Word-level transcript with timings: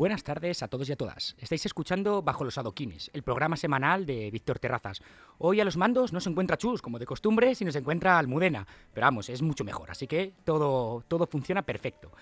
Buenas 0.00 0.24
tardes 0.24 0.62
a 0.62 0.68
todos 0.68 0.88
y 0.88 0.92
a 0.92 0.96
todas. 0.96 1.36
Estáis 1.38 1.66
escuchando 1.66 2.22
Bajo 2.22 2.42
los 2.42 2.56
Adoquines, 2.56 3.10
el 3.12 3.22
programa 3.22 3.58
semanal 3.58 4.06
de 4.06 4.30
Víctor 4.30 4.58
Terrazas. 4.58 5.02
Hoy 5.36 5.60
a 5.60 5.64
los 5.66 5.76
mandos 5.76 6.14
no 6.14 6.20
se 6.20 6.30
encuentra 6.30 6.56
Chus, 6.56 6.80
como 6.80 6.98
de 6.98 7.04
costumbre, 7.04 7.54
sino 7.54 7.70
se 7.70 7.80
encuentra 7.80 8.18
Almudena. 8.18 8.66
Pero 8.94 9.06
vamos, 9.06 9.28
es 9.28 9.42
mucho 9.42 9.62
mejor, 9.62 9.90
así 9.90 10.06
que 10.06 10.32
todo, 10.42 11.04
todo 11.06 11.26
funciona 11.26 11.60
perfecto. 11.60 12.12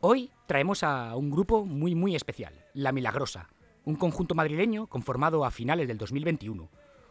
Hoy 0.00 0.32
traemos 0.48 0.82
a 0.82 1.14
un 1.14 1.30
grupo 1.30 1.64
muy, 1.64 1.94
muy 1.94 2.16
especial, 2.16 2.54
La 2.74 2.90
Milagrosa, 2.90 3.48
un 3.84 3.94
conjunto 3.94 4.34
madrileño 4.34 4.88
conformado 4.88 5.44
a 5.44 5.52
finales 5.52 5.86
del 5.86 5.98
2021. 5.98 6.70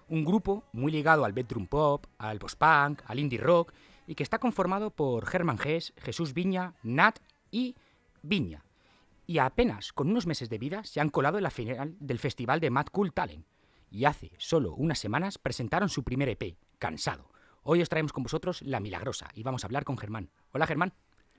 Un 0.10 0.26
grupo 0.26 0.66
muy 0.74 0.92
ligado 0.92 1.24
al 1.24 1.32
bedroom 1.32 1.68
pop, 1.68 2.06
al 2.18 2.38
post-punk, 2.38 3.02
al 3.06 3.18
indie 3.18 3.40
rock, 3.40 3.72
y 4.06 4.16
que 4.16 4.24
está 4.24 4.40
conformado 4.40 4.90
por 4.90 5.26
Germán 5.26 5.58
Gess, 5.58 5.94
Jesús 5.96 6.34
Viña, 6.34 6.74
Nat 6.84 7.20
y 7.50 7.78
Viña 8.22 8.66
y 9.32 9.40
apenas 9.40 9.94
con 9.94 10.10
unos 10.10 10.28
meses 10.28 10.50
de 10.50 10.58
vida 10.58 10.84
se 10.84 11.00
han 11.00 11.08
colado 11.08 11.38
en 11.38 11.44
la 11.44 11.52
final 11.52 11.96
del 12.02 12.20
festival 12.20 12.60
de 12.60 12.70
Mad 12.70 12.88
Cool 12.92 13.14
Talent. 13.14 13.46
Y 13.90 14.04
hace 14.04 14.34
solo 14.38 14.74
unas 14.74 15.00
semanas 15.00 15.38
presentaron 15.38 15.88
su 15.88 16.04
primer 16.04 16.28
EP, 16.28 16.58
Cansado. 16.80 17.32
Hoy 17.64 17.82
os 17.82 17.88
traemos 17.88 18.12
con 18.12 18.24
vosotros 18.24 18.62
La 18.62 18.82
Milagrosa 18.82 19.30
y 19.34 19.44
vamos 19.44 19.64
a 19.64 19.68
hablar 19.68 19.86
con 19.86 19.98
Germán. 19.98 20.30
Hola 20.52 20.68
Germán. 20.68 20.92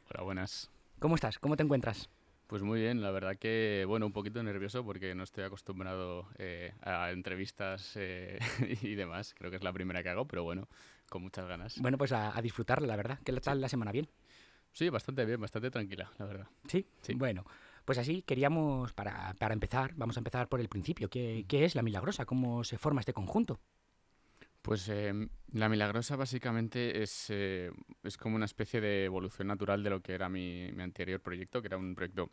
Hola, 0.08 0.22
buenas. 0.22 0.70
¿Cómo 1.00 1.16
estás? 1.16 1.38
¿Cómo 1.38 1.54
te 1.54 1.64
encuentras? 1.64 2.08
Pues 2.46 2.62
muy 2.62 2.80
bien, 2.80 3.02
la 3.02 3.10
verdad 3.10 3.36
que, 3.36 3.84
bueno, 3.86 4.06
un 4.06 4.12
poquito 4.12 4.42
nervioso 4.42 4.82
porque 4.82 5.14
no 5.14 5.24
estoy 5.24 5.44
acostumbrado 5.44 6.28
eh, 6.38 6.72
a 6.80 7.10
entrevistas 7.10 7.92
eh, 7.96 8.38
y 8.80 8.94
demás. 8.94 9.34
Creo 9.36 9.50
que 9.50 9.58
es 9.58 9.62
la 9.62 9.72
primera 9.74 10.02
que 10.02 10.08
hago, 10.08 10.26
pero 10.26 10.44
bueno, 10.44 10.66
con 11.10 11.20
muchas 11.20 11.46
ganas. 11.46 11.78
Bueno, 11.78 11.98
pues 11.98 12.12
a, 12.12 12.40
disfrutarla, 12.40 12.86
la 12.86 12.96
verdad. 12.96 13.18
¿Qué 13.22 13.32
tal 13.34 13.60
la 13.60 13.68
semana? 13.68 13.92
¿Bien? 13.92 14.08
Sí, 14.72 14.88
bastante 14.88 15.26
bien, 15.26 15.38
bastante 15.38 15.70
tranquila, 15.70 16.10
la 16.18 16.24
verdad. 16.24 16.48
¿Sí? 16.66 16.86
Sí. 17.02 17.12
Bueno, 17.12 17.44
pues 17.84 17.98
así 17.98 18.22
queríamos, 18.22 18.92
para, 18.92 19.34
empezar, 19.50 19.92
vamos 19.96 20.16
a 20.16 20.20
empezar 20.20 20.48
por 20.48 20.60
el 20.60 20.68
principio. 20.68 21.08
¿Qué, 21.08 21.44
es 21.50 21.74
La 21.74 21.82
Milagrosa? 21.82 22.24
¿Cómo 22.24 22.64
se 22.64 22.78
forma 22.78 23.00
este 23.00 23.12
conjunto? 23.12 23.60
Pues 24.62 24.88
em, 24.88 25.28
La 25.52 25.68
Milagrosa 25.68 26.16
básicamente 26.16 27.02
es, 27.02 27.26
eh, 27.30 27.70
es 28.04 28.16
como 28.16 28.36
una 28.36 28.44
especie 28.44 28.80
de 28.80 29.04
evolución 29.04 29.48
natural 29.48 29.82
de 29.82 29.90
lo 29.90 30.00
que 30.00 30.12
era 30.12 30.28
mi, 30.28 30.68
anterior 30.80 31.20
proyecto, 31.20 31.60
que 31.60 31.68
era 31.68 31.76
un 31.76 31.94
proyecto 31.94 32.30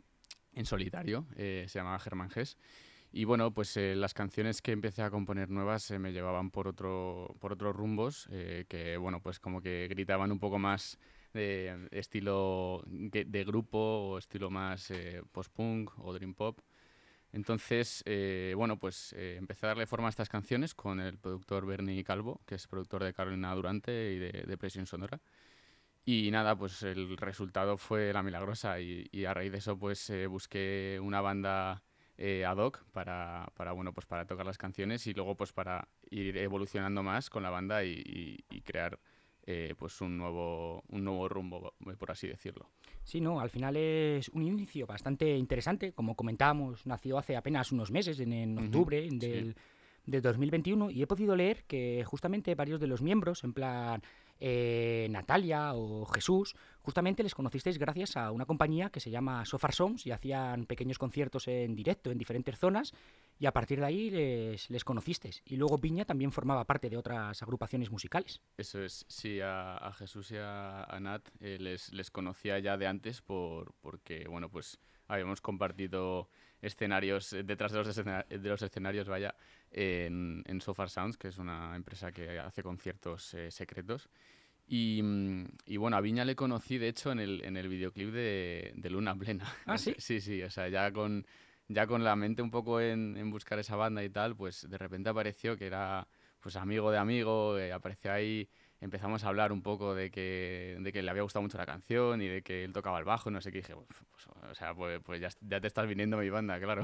en 0.52 0.66
solitario, 0.66 1.26
eh, 1.36 1.66
se 1.68 1.78
llamaba 1.78 1.98
Germán 1.98 2.30
Gess. 2.30 2.56
Y 3.12 3.24
bueno, 3.24 3.52
pues 3.52 3.76
eh, 3.76 3.96
las 3.96 4.14
canciones 4.14 4.62
que 4.62 4.70
empecé 4.70 5.02
a 5.02 5.10
componer 5.10 5.50
nuevas 5.50 5.90
me 5.90 6.12
llevaban 6.12 6.52
por, 6.52 6.68
otro, 6.68 7.34
por 7.40 7.52
otros 7.52 7.74
rumbos, 7.74 8.28
que 8.68 8.96
bueno, 9.00 9.20
pues 9.20 9.40
como 9.40 9.60
que 9.60 9.88
gritaban 9.90 10.30
un 10.30 10.38
poco 10.38 10.60
más 10.60 10.96
de 11.32 11.88
estilo 11.90 12.82
de 12.86 13.44
grupo 13.44 13.78
o 13.78 14.18
estilo 14.18 14.50
más 14.50 14.90
eh, 14.90 15.22
post-punk 15.32 15.98
o 15.98 16.12
dream 16.12 16.34
pop. 16.34 16.60
Entonces, 17.32 18.02
eh, 18.06 18.54
bueno, 18.56 18.78
pues 18.78 19.12
eh, 19.12 19.36
empecé 19.38 19.66
a 19.66 19.68
darle 19.68 19.86
forma 19.86 20.08
a 20.08 20.10
estas 20.10 20.28
canciones 20.28 20.74
con 20.74 20.98
el 21.00 21.18
productor 21.18 21.64
Bernie 21.64 22.02
Calvo, 22.02 22.40
que 22.44 22.56
es 22.56 22.66
productor 22.66 23.04
de 23.04 23.14
Carolina 23.14 23.54
Durante 23.54 24.12
y 24.12 24.18
de, 24.18 24.44
de 24.46 24.58
Presión 24.58 24.86
Sonora. 24.86 25.20
Y 26.04 26.30
nada, 26.30 26.56
pues 26.56 26.82
el 26.82 27.16
resultado 27.16 27.76
fue 27.76 28.12
La 28.12 28.22
Milagrosa 28.22 28.80
y, 28.80 29.24
a 29.26 29.34
raíz 29.34 29.52
de 29.52 29.58
eso 29.58 29.78
pues 29.78 30.10
busqué 30.28 30.98
una 31.02 31.20
banda 31.20 31.82
ad 32.18 32.56
hoc 32.56 32.84
para, 32.92 33.48
para, 33.54 33.72
bueno, 33.72 33.92
pues 33.92 34.06
para 34.06 34.26
tocar 34.26 34.46
las 34.46 34.58
canciones 34.58 35.06
y 35.06 35.14
luego 35.14 35.36
pues 35.36 35.52
para 35.52 35.88
ir 36.10 36.36
evolucionando 36.38 37.02
más 37.02 37.30
con 37.30 37.42
la 37.42 37.50
banda 37.50 37.84
y, 37.84 38.42
y 38.48 38.60
crear 38.62 38.98
eh, 39.52 39.74
pues 39.76 40.00
un 40.00 40.16
nuevo, 40.16 40.84
un 40.90 41.02
nuevo 41.02 41.28
rumbo, 41.28 41.74
eh, 41.80 41.96
por 41.98 42.12
así 42.12 42.28
decirlo. 42.28 42.68
Sí, 43.02 43.20
no, 43.20 43.40
al 43.40 43.50
final 43.50 43.76
es 43.76 44.28
un 44.28 44.44
inicio 44.44 44.86
bastante 44.86 45.36
interesante. 45.36 45.92
Como 45.92 46.14
comentábamos, 46.14 46.86
nació 46.86 47.18
hace 47.18 47.36
apenas 47.36 47.72
unos 47.72 47.90
meses, 47.90 48.20
en, 48.20 48.56
octubre 48.56 49.08
del, 49.10 49.56
2021, 50.06 50.90
y 50.92 51.02
he 51.02 51.06
podido 51.08 51.34
leer 51.34 51.64
que 51.64 52.04
justamente 52.04 52.54
varios 52.54 52.78
de 52.78 52.86
los 52.86 53.02
miembros, 53.02 53.42
en 53.42 53.52
plan 53.52 54.02
eh, 54.40 55.06
Natalia 55.10 55.74
o 55.74 56.06
Jesús, 56.06 56.54
justamente 56.80 57.22
les 57.22 57.34
conocisteis 57.34 57.78
gracias 57.78 58.16
a 58.16 58.32
una 58.32 58.46
compañía 58.46 58.90
que 58.90 59.00
se 59.00 59.10
llama 59.10 59.44
Sofar 59.44 59.72
Songs 59.72 60.06
y 60.06 60.10
hacían 60.10 60.66
pequeños 60.66 60.98
conciertos 60.98 61.46
en 61.48 61.74
directo 61.76 62.10
en 62.10 62.18
diferentes 62.18 62.58
zonas 62.58 62.92
y 63.38 63.46
a 63.46 63.52
partir 63.52 63.80
de 63.80 63.86
ahí 63.86 64.10
les, 64.10 64.70
les 64.70 64.84
conocisteis. 64.84 65.42
Y 65.44 65.56
luego 65.56 65.78
Viña 65.78 66.04
también 66.04 66.32
formaba 66.32 66.64
parte 66.64 66.90
de 66.90 66.96
otras 66.96 67.42
agrupaciones 67.42 67.90
musicales. 67.90 68.40
Eso 68.56 68.82
es, 68.82 69.04
sí, 69.08 69.40
a, 69.42 69.92
Jesús 69.96 70.30
y 70.30 70.36
a, 70.38 70.86
Nat 71.00 71.28
eh, 71.40 71.58
les, 71.60 71.92
les, 71.92 72.10
conocía 72.10 72.58
ya 72.58 72.76
de 72.76 72.86
antes 72.86 73.22
por, 73.22 73.74
porque, 73.80 74.26
bueno, 74.28 74.50
pues 74.50 74.78
habíamos 75.12 75.40
compartido 75.40 76.28
escenarios 76.62 77.32
eh, 77.32 77.42
detrás 77.42 77.72
de 77.72 77.78
los, 77.78 77.96
de 77.96 78.48
los 78.48 78.62
escenarios, 78.62 79.08
vaya, 79.08 79.34
en, 79.70 80.42
en 80.46 80.60
Sofar 80.60 80.90
Sounds, 80.90 81.16
que 81.16 81.28
es 81.28 81.38
una 81.38 81.74
empresa 81.76 82.12
que 82.12 82.38
hace 82.38 82.62
conciertos 82.62 83.34
eh, 83.34 83.50
secretos. 83.50 84.08
Y, 84.66 85.02
y, 85.66 85.76
bueno, 85.78 85.96
a 85.96 86.00
Viña 86.00 86.24
le 86.24 86.36
conocí, 86.36 86.78
de 86.78 86.88
hecho, 86.88 87.10
en 87.10 87.18
el, 87.18 87.44
en 87.44 87.56
el 87.56 87.68
videoclip 87.68 88.12
de, 88.12 88.72
de 88.76 88.90
Luna 88.90 89.16
Plena. 89.16 89.52
¿Ah, 89.66 89.76
sí? 89.76 89.94
Sí, 89.98 90.20
sí, 90.20 90.42
o 90.42 90.50
sea, 90.50 90.68
ya 90.68 90.92
con 90.92 91.26
ya 91.70 91.86
con 91.86 92.02
la 92.02 92.16
mente 92.16 92.42
un 92.42 92.50
poco 92.50 92.80
en, 92.80 93.30
buscar 93.30 93.58
esa 93.60 93.76
banda 93.76 94.02
y 94.02 94.10
tal, 94.10 94.36
pues 94.36 94.68
de 94.68 94.76
repente 94.76 95.08
apareció 95.08 95.56
que 95.56 95.66
era 95.66 96.06
pues 96.40 96.56
amigo 96.56 96.90
de 96.90 96.98
amigo, 96.98 97.58
eh, 97.58 97.72
apareció 97.72 98.12
ahí, 98.12 98.48
empezamos 98.80 99.24
a 99.24 99.28
hablar 99.28 99.52
un 99.52 99.62
poco 99.62 99.94
de 99.94 100.10
que, 100.10 100.76
de 100.80 100.92
que 100.92 101.02
le 101.02 101.10
había 101.10 101.22
gustado 101.22 101.42
mucho 101.42 101.58
la 101.58 101.66
canción 101.66 102.22
y 102.22 102.28
de 102.28 102.42
que 102.42 102.64
él 102.64 102.72
tocaba 102.72 102.98
el 102.98 103.04
bajo, 103.04 103.30
no 103.30 103.40
sé 103.40 103.52
qué, 103.52 103.58
dije, 103.58 103.74
pues, 103.74 104.26
o 104.50 104.54
sea, 104.54 104.74
pues, 104.74 105.00
pues 105.04 105.20
ya, 105.20 105.60
te 105.60 105.66
estás 105.66 105.86
viniendo 105.86 106.16
mi 106.16 106.30
banda, 106.30 106.58
claro. 106.60 106.82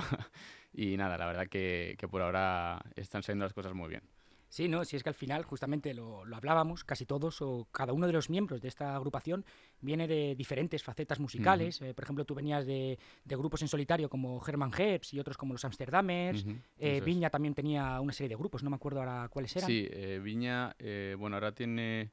y 0.73 0.97
nada, 0.97 1.17
la 1.19 1.27
verdad 1.27 1.49
que, 1.49 1.97
que 1.99 2.09
por 2.09 2.23
ahora 2.23 2.83
están 2.97 3.23
saliendo 3.23 3.45
las 3.45 3.55
cosas 3.55 3.75
muy 3.75 3.89
bien. 3.89 4.03
Sí, 4.49 4.69
no, 4.69 4.85
si 4.85 4.97
es 4.97 5.03
que 5.03 5.09
al 5.09 5.15
final 5.15 5.45
justamente 5.45 5.93
lo, 5.93 6.23
hablábamos, 6.35 6.85
casi 6.85 7.05
todos 7.05 7.43
o 7.43 7.67
cada 7.73 7.93
uno 7.93 8.07
de 8.07 8.13
los 8.13 8.31
miembros 8.31 8.61
de 8.61 8.69
esta 8.69 8.95
agrupación 8.95 9.45
viene 9.81 10.07
de 10.07 10.35
diferentes 10.35 10.83
facetas 10.83 11.21
musicales. 11.21 11.81
Eh, 11.83 11.95
por 11.95 12.05
ejemplo, 12.05 12.25
tú 12.25 12.35
venías 12.35 12.65
de, 12.65 12.99
grupos 13.25 13.63
en 13.63 13.69
solitario 13.69 14.09
como 14.09 14.43
Herman 14.47 14.73
Heps 14.77 15.15
y 15.15 15.21
otros 15.21 15.37
como 15.37 15.53
los 15.53 15.65
Amsterdamers. 15.65 16.45
Eh, 16.79 17.01
Viña 17.05 17.31
también 17.31 17.55
tenía 17.55 18.01
una 18.01 18.13
serie 18.13 18.31
de 18.31 18.37
grupos, 18.37 18.63
no 18.63 18.71
me 18.71 18.77
acuerdo 18.77 19.01
ahora 19.01 19.29
cuáles 19.29 19.55
eran. 19.57 19.69
Sí, 19.69 19.87
eh, 19.91 20.21
Viña, 20.23 20.75
bueno, 21.19 21.37
ahora 21.37 21.53
tiene 21.53 22.13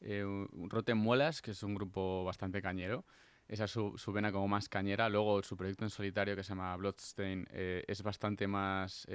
Rotten 0.00 0.98
Muelas, 0.98 1.42
que 1.42 1.50
es 1.50 1.62
un 1.62 1.74
grupo 1.74 2.24
bastante 2.24 2.62
cañero 2.62 3.04
esa 3.52 3.64
es 3.64 3.70
su, 3.70 3.96
su, 3.96 4.12
vena 4.12 4.32
como 4.32 4.48
más 4.48 4.68
cañera. 4.68 5.08
Luego 5.08 5.42
su 5.42 5.56
proyecto 5.56 5.84
en 5.84 5.90
solitario 5.90 6.34
que 6.34 6.42
se 6.42 6.50
llama 6.50 6.76
Bloodstain 6.76 7.46
es 7.52 8.02
bastante 8.02 8.46
más 8.46 9.06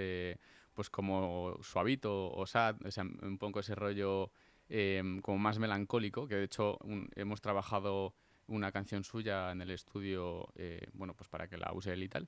pues 0.77 0.91
como 0.91 1.57
suavito 1.63 2.31
o 2.31 2.45
sad, 2.45 2.75
o 2.85 2.91
sea, 2.91 3.03
un 3.03 3.39
poco 3.39 3.61
ese 3.61 3.73
rollo 3.73 4.29
em, 4.69 5.21
como 5.21 5.39
más 5.39 5.57
melancólico, 5.57 6.27
que 6.27 6.35
de 6.35 6.43
hecho 6.43 6.77
hemos 7.15 7.41
trabajado 7.41 8.13
una 8.45 8.71
canción 8.71 9.03
suya 9.03 9.51
en 9.51 9.61
el 9.61 9.71
estudio, 9.71 10.47
eh, 10.55 10.87
bueno, 10.93 11.15
pues 11.15 11.29
para 11.29 11.47
que 11.47 11.57
la 11.57 11.71
use 11.73 11.93
él 11.93 12.03
y 12.03 12.09
tal. 12.09 12.27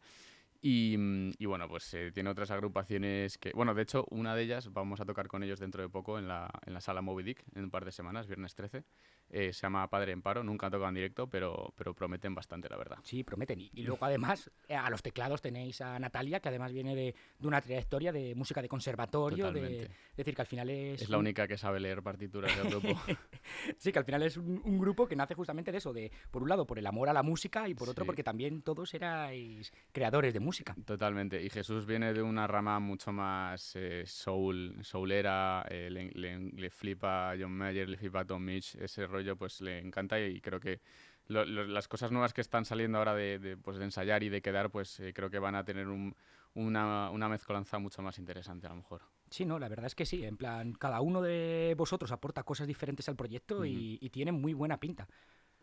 Y, 0.61 0.95
y 1.37 1.45
bueno, 1.45 1.69
pues 1.69 1.93
eh, 1.93 2.11
tiene 2.11 2.31
otras 2.31 2.49
agrupaciones 2.49 3.37
que, 3.37 3.51
bueno, 3.53 3.75
de 3.75 3.83
hecho, 3.83 4.05
una 4.09 4.35
de 4.35 4.41
ellas 4.41 4.73
vamos 4.73 4.99
a 4.99 5.05
tocar 5.05 5.27
con 5.27 5.43
ellos 5.43 5.59
dentro 5.59 5.83
de 5.83 5.89
poco 5.89 6.17
en 6.17 6.27
la, 6.27 6.49
en 6.65 6.73
la 6.73 6.81
sala 6.81 7.01
Moby 7.01 7.23
Dick, 7.23 7.45
en 7.53 7.65
un 7.65 7.69
par 7.69 7.85
de 7.85 7.91
semanas, 7.91 8.25
viernes 8.25 8.55
13. 8.55 8.83
Eh, 9.31 9.53
se 9.53 9.61
llama 9.61 9.87
Padre 9.87 10.11
en 10.11 10.21
Paro, 10.23 10.43
nunca 10.43 10.69
tocan 10.71 10.89
en 10.89 10.95
directo, 10.95 11.27
pero, 11.27 11.71
pero 11.77 11.93
prometen 11.93 12.33
bastante, 12.33 12.67
la 12.67 12.77
verdad. 12.77 12.97
Sí, 13.03 13.23
prometen. 13.23 13.59
Y, 13.61 13.83
luego 13.83 14.03
además 14.05 14.49
eh, 14.67 14.75
a 14.75 14.89
los 14.89 15.03
teclados 15.03 15.41
tenéis 15.41 15.81
a 15.81 15.99
Natalia, 15.99 16.39
que 16.39 16.49
además 16.49 16.73
viene 16.73 16.95
de, 16.95 17.15
de 17.37 17.47
una 17.47 17.61
trayectoria 17.61 18.11
de 18.11 18.33
música 18.33 18.61
de 18.61 18.67
conservatorio, 18.67 19.51
de, 19.51 19.83
es 19.83 20.17
decir, 20.17 20.33
que 20.33 20.41
al 20.41 20.47
final 20.47 20.69
es... 20.69 21.03
Es 21.03 21.09
la 21.09 21.19
única 21.19 21.47
que 21.47 21.57
sabe 21.57 21.79
leer 21.79 22.01
partituras 22.01 22.55
del 22.57 22.69
grupo. 22.69 22.99
sí, 23.77 23.91
que 23.91 23.99
al 23.99 24.05
final 24.05 24.23
es 24.23 24.37
un, 24.37 24.79
grupo 24.79 25.07
que 25.07 25.15
nace 25.15 25.35
justamente 25.35 25.71
de 25.71 25.77
eso, 25.77 25.93
de 25.93 26.11
por 26.31 26.41
un 26.41 26.49
lado 26.49 26.65
por 26.65 26.79
el 26.79 26.87
amor 26.87 27.09
a 27.09 27.13
la 27.13 27.21
música 27.21 27.67
y 27.67 27.75
por 27.75 27.89
otro 27.89 28.05
porque 28.05 28.23
también 28.23 28.61
todos 28.61 28.93
erais 28.93 29.71
creadores 29.91 30.33
de 30.33 30.39
música. 30.39 30.75
Totalmente. 30.85 31.43
Y 31.43 31.49
Jesús 31.49 31.85
viene 31.85 32.13
de 32.13 32.21
una 32.21 32.47
rama 32.47 32.79
mucho 32.79 33.11
más 33.11 33.75
eh, 33.75 34.05
soul, 34.05 34.77
soulera, 34.81 35.65
le, 35.69 36.09
le, 36.11 36.69
flipa 36.69 37.31
a 37.31 37.37
John 37.37 37.51
Mayer, 37.51 37.89
le 37.89 37.97
flipa 37.97 38.23
Tom 38.25 38.43
Mitch, 38.43 38.75
ese 38.75 39.05
rollo 39.05 39.18
pues 39.37 39.61
le 39.61 39.79
encanta 39.79 40.19
y 40.19 40.41
creo 40.41 40.59
que 40.59 40.81
las 41.29 41.87
cosas 41.87 42.11
nuevas 42.11 42.33
que 42.33 42.41
están 42.41 42.65
saliendo 42.65 42.97
ahora 42.97 43.13
de, 43.13 43.57
pues, 43.61 43.77
de 43.77 43.85
ensayar 43.85 44.23
y 44.23 44.29
de 44.29 44.41
quedar, 44.41 44.71
pues 44.71 44.99
eh, 44.99 45.13
creo 45.13 45.29
que 45.29 45.37
van 45.37 45.55
a 45.55 45.63
tener 45.63 45.87
una, 45.87 47.11
una 47.11 47.29
mezcolanza 47.29 47.77
mucho 47.77 48.01
más 48.01 48.17
interesante 48.17 48.65
a 48.65 48.71
lo 48.71 48.77
mejor. 48.77 49.03
Sí, 49.29 49.45
no, 49.45 49.59
la 49.59 49.69
verdad 49.69 49.85
es 49.85 49.95
que 49.95 50.07
sí. 50.07 50.25
En 50.25 50.37
plan, 50.37 50.73
cada 50.73 51.01
uno 51.01 51.21
de 51.21 51.75
vosotros 51.77 52.11
aporta 52.11 52.43
cosas 52.43 52.67
diferentes 52.67 53.07
al 53.09 53.15
proyecto 53.15 53.63
y, 53.63 53.99
y, 54.01 54.09
tiene 54.09 54.31
muy 54.31 54.53
buena 54.53 54.79
pinta. 54.79 55.07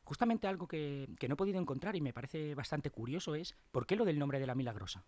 Justamente 0.05 0.47
algo 0.47 0.69
que, 0.69 1.09
que, 1.19 1.27
no 1.27 1.35
he 1.35 1.37
podido 1.37 1.59
encontrar 1.59 1.97
y 1.97 2.01
me 2.01 2.13
parece 2.13 2.55
bastante 2.55 2.91
curioso 2.91 3.35
es 3.35 3.57
¿por 3.73 3.87
qué 3.87 3.97
lo 3.97 4.05
del 4.05 4.21
nombre 4.21 4.39
de 4.39 4.47
la 4.47 4.55
milagrosa? 4.55 5.05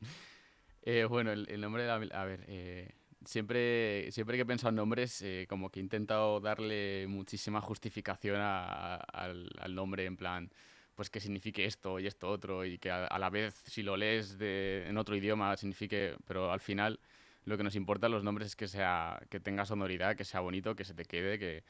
eh, 0.82 1.04
bueno, 1.04 1.30
el, 1.30 1.60
nombre 1.60 1.82
de 1.82 1.88
la... 1.88 1.94
A 1.94 2.24
ver, 2.24 2.44
eh, 2.48 2.92
siempre, 3.26 4.10
siempre 4.12 4.36
que 4.36 4.42
he 4.42 4.46
pensado 4.46 4.70
en 4.70 4.76
nombres, 4.76 5.20
eh, 5.22 5.46
como 5.48 5.70
que 5.70 5.80
he 5.80 5.82
intentado 5.82 6.40
darle 6.40 7.06
muchísima 7.08 7.60
justificación 7.60 8.40
al, 8.40 9.74
nombre, 9.74 10.06
en 10.06 10.16
plan, 10.16 10.50
pues 10.94 11.10
que 11.10 11.20
signifique 11.20 11.66
esto 11.66 11.98
y 11.98 12.06
esto 12.06 12.30
otro 12.30 12.64
y 12.64 12.78
que 12.78 12.90
a, 12.90 13.18
la 13.18 13.30
vez 13.30 13.54
si 13.66 13.82
lo 13.82 13.96
lees 13.96 14.38
de, 14.38 14.86
en 14.88 14.96
otro 14.98 15.16
idioma 15.16 15.56
signifique, 15.56 16.16
pero 16.26 16.52
al 16.52 16.60
final 16.60 16.98
lo 17.44 17.56
que 17.56 17.64
nos 17.64 17.76
importa 17.76 18.08
los 18.08 18.24
nombres 18.24 18.48
es 18.48 18.56
que 18.56 18.68
sea 18.68 19.20
que 19.30 19.40
tenga 19.40 19.66
sonoridad, 19.66 20.16
que 20.16 20.24
sea 20.24 20.40
bonito, 20.40 20.74
que 20.74 20.84
se 20.84 20.94
te 20.94 21.04
quede, 21.04 21.38
que, 21.38 21.64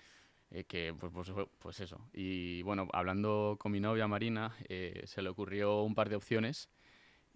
eh, 0.50 0.64
que 0.64 0.94
pues, 0.99 1.12
pues, 1.12 1.32
pues, 1.58 1.81
eso. 1.81 2.08
Y 2.12 2.62
bueno, 2.62 2.88
hablando 2.93 3.56
con 3.58 3.73
mi 3.73 3.81
novia 3.81 4.08
Marina, 4.08 4.55
eh, 4.69 5.03
se 5.06 5.23
le 5.23 5.29
ocurrió 5.29 5.82
un 5.82 5.94
par 5.94 6.08
de 6.08 6.17
opciones 6.17 6.69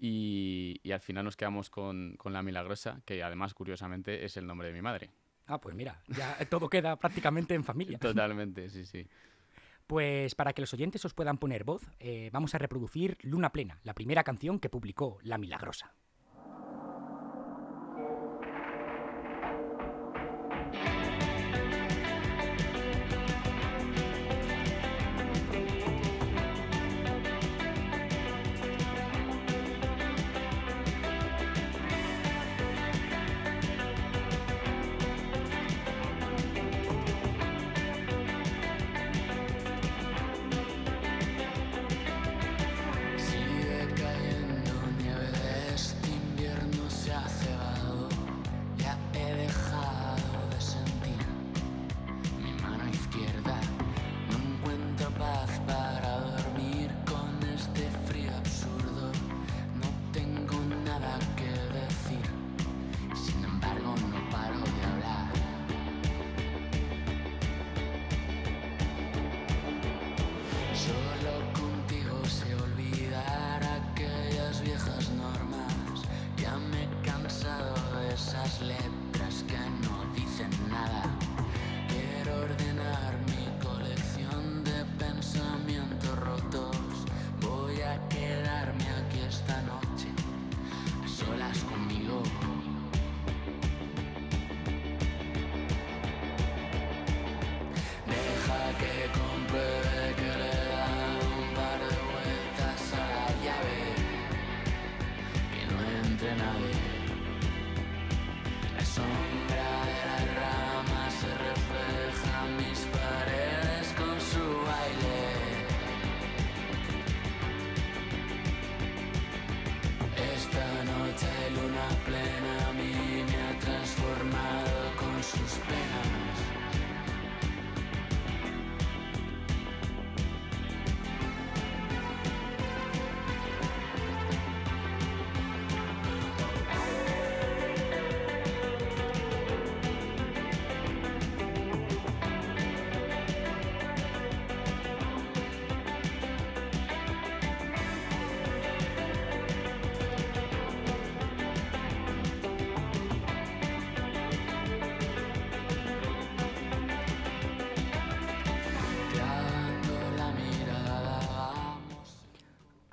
y, 0.00 0.80
y 0.82 0.92
al 0.92 1.00
final 1.00 1.24
nos 1.24 1.36
quedamos 1.36 1.68
con, 1.68 2.16
con 2.16 2.32
La 2.32 2.42
Milagrosa, 2.42 3.02
que 3.04 3.22
además 3.22 3.54
curiosamente 3.54 4.24
es 4.24 4.36
el 4.36 4.46
nombre 4.46 4.68
de 4.68 4.74
mi 4.74 4.82
madre. 4.82 5.10
Ah, 5.46 5.60
pues 5.60 5.74
mira, 5.74 6.00
ya 6.08 6.38
todo 6.48 6.68
queda 6.68 6.96
prácticamente 6.96 7.54
en 7.54 7.64
familia. 7.64 7.98
Totalmente, 8.00 8.70
sí, 8.70 8.86
sí. 8.86 9.06
Pues 9.86 10.34
para 10.36 10.52
que 10.52 10.62
los 10.62 10.72
oyentes 10.72 11.04
os 11.04 11.14
puedan 11.14 11.36
poner 11.36 11.64
voz, 11.64 11.82
eh, 11.98 12.30
vamos 12.32 12.54
a 12.54 12.58
reproducir 12.58 13.18
Luna 13.22 13.50
Plena, 13.50 13.80
la 13.82 13.92
primera 13.92 14.22
canción 14.22 14.60
que 14.60 14.70
publicó 14.70 15.18
La 15.22 15.36
Milagrosa. 15.36 15.94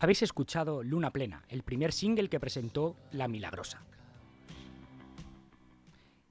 Habéis 0.08 0.22
escuchado 0.22 0.84
Luna 0.84 1.12
Plena, 1.12 1.44
el 1.50 1.64
primer 1.64 1.92
single 1.92 2.30
que 2.30 2.40
presentó 2.40 2.96
La 3.12 3.28
Milagrosa. 3.28 3.84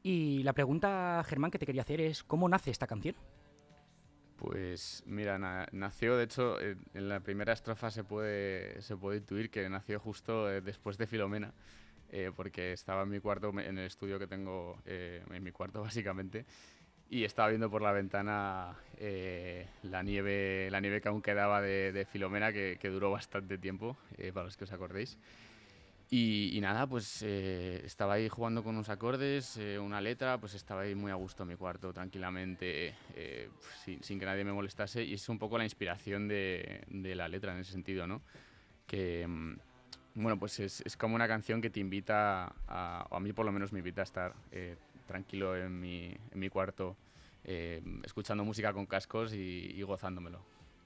Y 0.02 0.42
la 0.44 0.54
pregunta, 0.54 1.22
Germán, 1.26 1.50
que 1.50 1.58
te 1.58 1.66
quería 1.66 1.82
hacer 1.82 2.00
es, 2.00 2.24
¿cómo 2.24 2.48
nace 2.48 2.70
esta 2.70 2.86
canción? 2.86 3.16
Pues 4.36 5.02
mira, 5.04 5.36
nació, 5.72 6.16
de 6.16 6.24
hecho, 6.24 6.58
en 6.58 6.78
la 6.94 7.20
primera 7.20 7.52
estrofa 7.52 7.90
se 7.90 8.02
puede, 8.02 8.80
se 8.80 8.96
puede 8.96 9.18
intuir 9.18 9.50
que 9.50 9.68
nació 9.68 10.00
justo 10.00 10.50
eh, 10.50 10.62
después 10.62 10.96
de 10.96 11.06
Filomena, 11.06 11.52
eh, 12.08 12.32
porque 12.34 12.72
estaba 12.72 13.02
en 13.02 13.10
mi 13.10 13.20
cuarto, 13.20 13.50
en 13.50 13.76
el 13.76 13.84
estudio 13.84 14.18
que 14.18 14.26
tengo, 14.26 14.78
eh, 14.86 15.22
en 15.30 15.42
mi 15.44 15.52
cuarto 15.52 15.82
básicamente, 15.82 16.46
y 17.08 17.24
estaba 17.24 17.48
viendo 17.48 17.70
por 17.70 17.82
la 17.82 17.92
ventana 17.92 18.76
eh, 18.98 19.66
la, 19.84 20.02
nieve, 20.02 20.68
la 20.70 20.80
nieve 20.80 21.00
que 21.00 21.08
aún 21.08 21.22
quedaba 21.22 21.60
de, 21.60 22.06
Filomena, 22.10 22.52
que, 22.52 22.90
duró 22.90 23.10
bastante 23.10 23.58
tiempo, 23.58 23.96
eh, 24.18 24.32
para 24.32 24.46
los 24.46 24.56
que 24.56 24.64
os 24.64 24.72
acordéis. 24.72 25.18
Y, 26.08 26.58
nada, 26.60 26.86
pues 26.86 27.22
eh, 27.22 27.82
estaba 27.84 28.14
ahí 28.14 28.28
jugando 28.28 28.62
con 28.62 28.76
unos 28.76 28.88
acordes, 28.88 29.58
una 29.80 30.00
letra, 30.00 30.38
pues 30.38 30.54
estaba 30.54 30.82
ahí 30.82 30.94
muy 30.94 31.10
a 31.10 31.16
gusto 31.16 31.42
en 31.42 31.48
mi 31.50 31.56
cuarto, 31.56 31.92
tranquilamente, 31.92 32.94
sin, 33.84 34.18
que 34.18 34.24
nadie 34.24 34.44
me 34.44 34.52
molestase. 34.52 35.02
Y 35.04 35.14
es 35.14 35.28
un 35.28 35.38
poco 35.38 35.58
la 35.58 35.64
inspiración 35.64 36.28
de, 36.28 36.84
la 36.88 37.28
letra 37.28 37.52
en 37.52 37.60
ese 37.60 37.72
sentido, 37.72 38.06
¿no? 38.06 38.22
Que, 38.86 39.26
mm, 39.26 39.58
bueno, 40.14 40.38
pues 40.38 40.60
es, 40.60 40.80
es, 40.82 40.96
como 40.96 41.16
una 41.16 41.26
canción 41.26 41.60
que 41.60 41.70
te 41.70 41.80
invita, 41.80 42.54
a, 42.68 43.06
o 43.10 43.16
a 43.16 43.20
mí 43.20 43.32
por 43.32 43.44
lo 43.44 43.50
menos 43.52 43.72
me 43.72 43.80
invita 43.80 44.02
a 44.02 44.04
estar 44.04 44.32
tranquilo 45.06 45.56
en 45.56 45.80
mi, 45.80 46.06
en 46.06 46.38
mi 46.38 46.48
cuarto, 46.48 46.96
eh, 47.44 47.82
escuchando 48.04 48.44
música 48.44 48.72
con 48.72 48.86
cascos 48.86 49.32
y, 49.32 49.80
gozándomelo. 49.82 50.40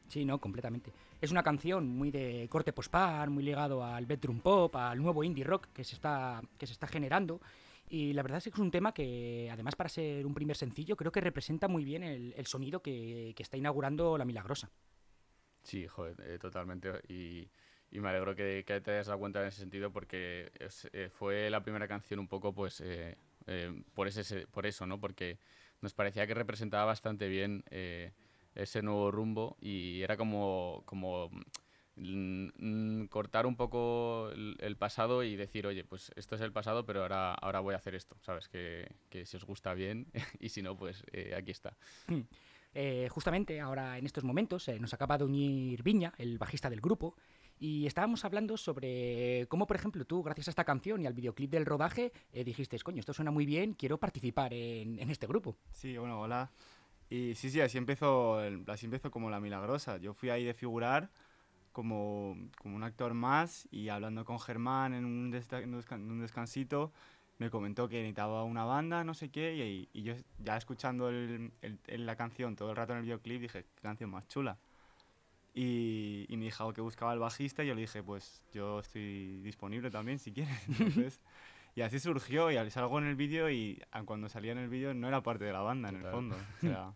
Sí, 0.08 0.24
no, 0.24 0.38
completamente. 0.38 0.92
Es 1.20 1.30
una 1.30 1.42
canción 1.42 1.88
muy 1.88 2.10
de 2.10 2.46
corte 2.50 2.72
post-par, 2.72 3.30
muy 3.30 3.44
ligado 3.44 3.84
al 3.84 4.06
bedroom 4.06 4.40
pop, 4.40 4.74
al 4.76 5.00
nuevo 5.00 5.22
indie 5.22 5.44
rock 5.44 5.68
que 5.72 5.84
se 5.84 5.94
está, 5.94 6.42
que 6.58 6.66
se 6.66 6.72
está 6.72 6.86
generando. 6.86 7.40
Y 7.88 8.12
la 8.12 8.22
verdad 8.22 8.38
es 8.38 8.44
que 8.44 8.50
es 8.50 8.58
un 8.58 8.70
tema 8.70 8.92
que, 8.92 9.48
además 9.50 9.74
para 9.74 9.88
ser 9.88 10.24
un 10.24 10.32
primer 10.32 10.56
sencillo, 10.56 10.96
creo 10.96 11.10
que 11.10 11.20
representa 11.20 11.66
muy 11.66 11.84
bien 11.84 12.04
el, 12.04 12.32
el 12.36 12.46
sonido 12.46 12.82
que, 12.82 13.32
que, 13.34 13.42
está 13.42 13.56
inaugurando 13.56 14.16
La 14.16 14.24
Milagrosa. 14.24 14.70
Sí, 15.62 15.86
joder, 15.88 16.16
eh, 16.20 16.38
totalmente. 16.38 16.92
Y, 17.08 17.48
y, 17.90 18.00
me 18.00 18.10
alegro 18.10 18.36
que, 18.36 18.64
que, 18.64 18.80
te 18.80 18.92
hayas 18.92 19.08
dado 19.08 19.18
cuenta 19.18 19.40
en 19.40 19.48
ese 19.48 19.60
sentido 19.60 19.90
porque 19.90 20.52
eh, 20.92 21.10
fue 21.10 21.50
la 21.50 21.62
primera 21.62 21.88
canción 21.88 22.20
un 22.20 22.28
poco, 22.28 22.54
pues, 22.54 22.80
eh, 22.80 23.16
por, 23.94 24.08
ese, 24.08 24.46
por 24.46 24.66
eso, 24.66 24.86
¿no? 24.86 25.00
Porque 25.00 25.38
nos 25.80 25.94
parecía 25.94 26.26
que 26.26 26.34
representaba 26.34 26.84
bastante 26.84 27.28
bien 27.28 27.64
eh, 27.70 28.12
ese 28.54 28.82
nuevo 28.82 29.10
rumbo 29.10 29.56
y 29.60 30.02
era 30.02 30.16
como, 30.16 30.82
como 30.84 31.30
mm, 31.96 33.04
cortar 33.06 33.46
un 33.46 33.56
poco 33.56 34.30
el, 34.30 34.76
pasado 34.76 35.22
y 35.22 35.36
decir, 35.36 35.66
oye, 35.66 35.84
pues 35.84 36.12
esto 36.16 36.34
es 36.34 36.40
el 36.42 36.52
pasado, 36.52 36.84
pero 36.84 37.02
ahora, 37.02 37.34
ahora 37.34 37.60
voy 37.60 37.74
a 37.74 37.78
hacer 37.78 37.94
esto, 37.94 38.16
¿sabes? 38.20 38.48
Que, 38.48 38.94
que 39.08 39.24
si 39.26 39.36
os 39.36 39.44
gusta 39.44 39.74
bien 39.74 40.06
y 40.40 40.50
si 40.50 40.62
no, 40.62 40.76
pues 40.76 41.02
eh, 41.12 41.34
aquí 41.36 41.50
está. 41.50 41.76
Hmm. 42.06 42.22
justamente 43.08 43.60
ahora 43.60 43.98
en 43.98 44.06
estos 44.06 44.24
momentos 44.24 44.68
nos 44.78 44.94
acaba 44.94 45.18
de 45.18 45.24
unir 45.24 45.82
Viña, 45.82 46.12
el 46.18 46.38
bajista 46.38 46.70
del 46.70 46.80
grupo, 46.80 47.16
y 47.60 47.86
estábamos 47.86 48.24
hablando 48.24 48.56
sobre 48.56 49.46
cómo, 49.48 49.66
por 49.66 49.76
ejemplo, 49.76 50.04
tú, 50.06 50.22
gracias 50.22 50.48
a 50.48 50.50
esta 50.50 50.64
canción 50.64 51.02
y 51.02 51.06
al 51.06 51.12
videoclip 51.12 51.50
del 51.50 51.66
rodaje, 51.66 52.10
eh, 52.32 52.42
dijiste, 52.42 52.78
coño, 52.80 53.00
esto 53.00 53.12
suena 53.12 53.30
muy 53.30 53.44
bien, 53.44 53.74
quiero 53.74 53.98
participar 53.98 54.54
en, 54.54 54.98
este 55.10 55.26
grupo. 55.26 55.56
Sí, 55.72 55.96
bueno, 55.98 56.20
hola. 56.20 56.50
Y 57.10 57.34
sí, 57.34 57.50
sí, 57.50 57.60
así 57.60 57.76
empezó, 57.76 58.38
así 58.68 58.86
empezó 58.86 59.10
como 59.10 59.28
La 59.28 59.40
Milagrosa. 59.40 59.98
Yo 59.98 60.14
fui 60.14 60.30
ahí 60.30 60.44
de 60.44 60.54
figurar 60.54 61.10
como, 61.72 62.34
como 62.58 62.76
un 62.76 62.82
actor 62.82 63.12
más 63.12 63.68
y 63.70 63.90
hablando 63.90 64.24
con 64.24 64.40
Germán 64.40 64.94
en 64.94 65.04
un, 65.04 65.12
en 65.12 65.18
un 65.26 65.32
desca- 65.32 65.94
en 65.96 66.10
un 66.10 66.20
descansito 66.20 66.92
me 67.38 67.50
comentó 67.50 67.88
que 67.88 67.96
necesitaba 67.96 68.44
una 68.44 68.64
banda, 68.64 69.02
no 69.04 69.14
sé 69.14 69.30
qué, 69.30 69.56
y, 69.56 69.88
y 69.98 70.02
yo 70.02 70.14
ya 70.38 70.56
escuchando 70.56 71.08
el- 71.08 71.52
el- 71.62 72.06
la 72.06 72.16
canción 72.16 72.54
todo 72.56 72.70
el 72.70 72.76
rato 72.76 72.92
en 72.92 72.98
el 72.98 73.04
videoclip 73.04 73.40
dije, 73.40 73.64
qué 73.74 73.82
canción 73.82 74.10
más 74.10 74.28
chula. 74.28 74.58
Y, 75.54 76.26
y 76.28 76.36
me 76.36 76.44
dijo 76.44 76.72
que 76.72 76.80
buscaba 76.80 77.12
el 77.12 77.18
bajista 77.18 77.64
y 77.64 77.66
yo 77.68 77.74
le 77.74 77.80
dije, 77.82 78.02
pues 78.02 78.44
yo 78.52 78.80
estoy 78.80 79.40
disponible 79.40 79.90
también 79.90 80.18
si 80.18 80.32
quieres. 80.32 80.56
Entonces, 80.68 81.20
y 81.74 81.80
así 81.82 81.98
surgió 81.98 82.50
y 82.50 82.56
al- 82.56 82.70
salgo 82.70 82.98
en 82.98 83.06
el 83.06 83.16
vídeo 83.16 83.50
y 83.50 83.82
cuando 84.04 84.28
salía 84.28 84.52
en 84.52 84.58
el 84.58 84.68
vídeo 84.68 84.94
no 84.94 85.08
era 85.08 85.22
parte 85.22 85.44
de 85.44 85.52
la 85.52 85.60
banda 85.60 85.88
en 85.88 85.96
el 85.96 86.04
fondo. 86.04 86.36
O 86.36 86.60
sea, 86.60 86.92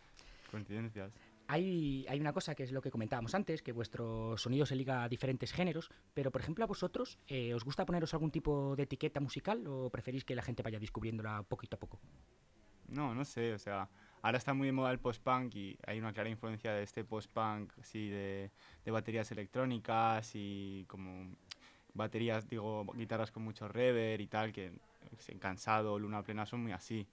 coincidencias. 0.50 1.12
Hay, 1.50 2.04
hay 2.10 2.20
una 2.20 2.34
cosa 2.34 2.54
que 2.54 2.62
es 2.62 2.72
lo 2.72 2.82
que 2.82 2.90
comentábamos 2.90 3.34
antes, 3.34 3.62
que 3.62 3.72
vuestro 3.72 4.36
sonido 4.36 4.66
se 4.66 4.76
liga 4.76 5.02
a 5.04 5.08
diferentes 5.08 5.50
géneros, 5.52 5.90
pero 6.12 6.30
por 6.30 6.42
ejemplo 6.42 6.62
a 6.64 6.66
vosotros, 6.66 7.18
eh, 7.26 7.54
¿os 7.54 7.64
gusta 7.64 7.86
poneros 7.86 8.12
algún 8.12 8.30
tipo 8.30 8.76
de 8.76 8.82
etiqueta 8.82 9.18
musical 9.18 9.66
o 9.66 9.88
preferís 9.88 10.24
que 10.26 10.34
la 10.34 10.42
gente 10.42 10.62
vaya 10.62 10.78
descubriéndola 10.78 11.42
poquito 11.44 11.76
a 11.76 11.78
poco? 11.80 11.98
No, 12.88 13.14
no 13.14 13.24
sé, 13.24 13.54
o 13.54 13.58
sea, 13.58 13.88
ahora 14.22 14.38
está 14.38 14.54
muy 14.54 14.66
de 14.66 14.72
moda 14.72 14.90
el 14.90 14.98
post-punk 14.98 15.54
y 15.54 15.78
hay 15.86 15.98
una 15.98 16.12
clara 16.12 16.28
influencia 16.28 16.72
de 16.72 16.82
este 16.82 17.04
post-punk, 17.04 17.72
así, 17.80 18.08
de, 18.08 18.50
de 18.84 18.90
baterías 18.90 19.30
electrónicas 19.30 20.30
y 20.34 20.84
como 20.88 21.30
baterías, 21.94 22.48
digo, 22.48 22.86
guitarras 22.94 23.30
con 23.30 23.42
mucho 23.42 23.68
reverb 23.68 24.20
y 24.20 24.26
tal, 24.26 24.52
que 24.52 24.72
en 25.28 25.38
Cansado, 25.38 25.98
Luna 25.98 26.22
Plena 26.22 26.46
son 26.46 26.62
muy 26.62 26.72
así. 26.72 27.06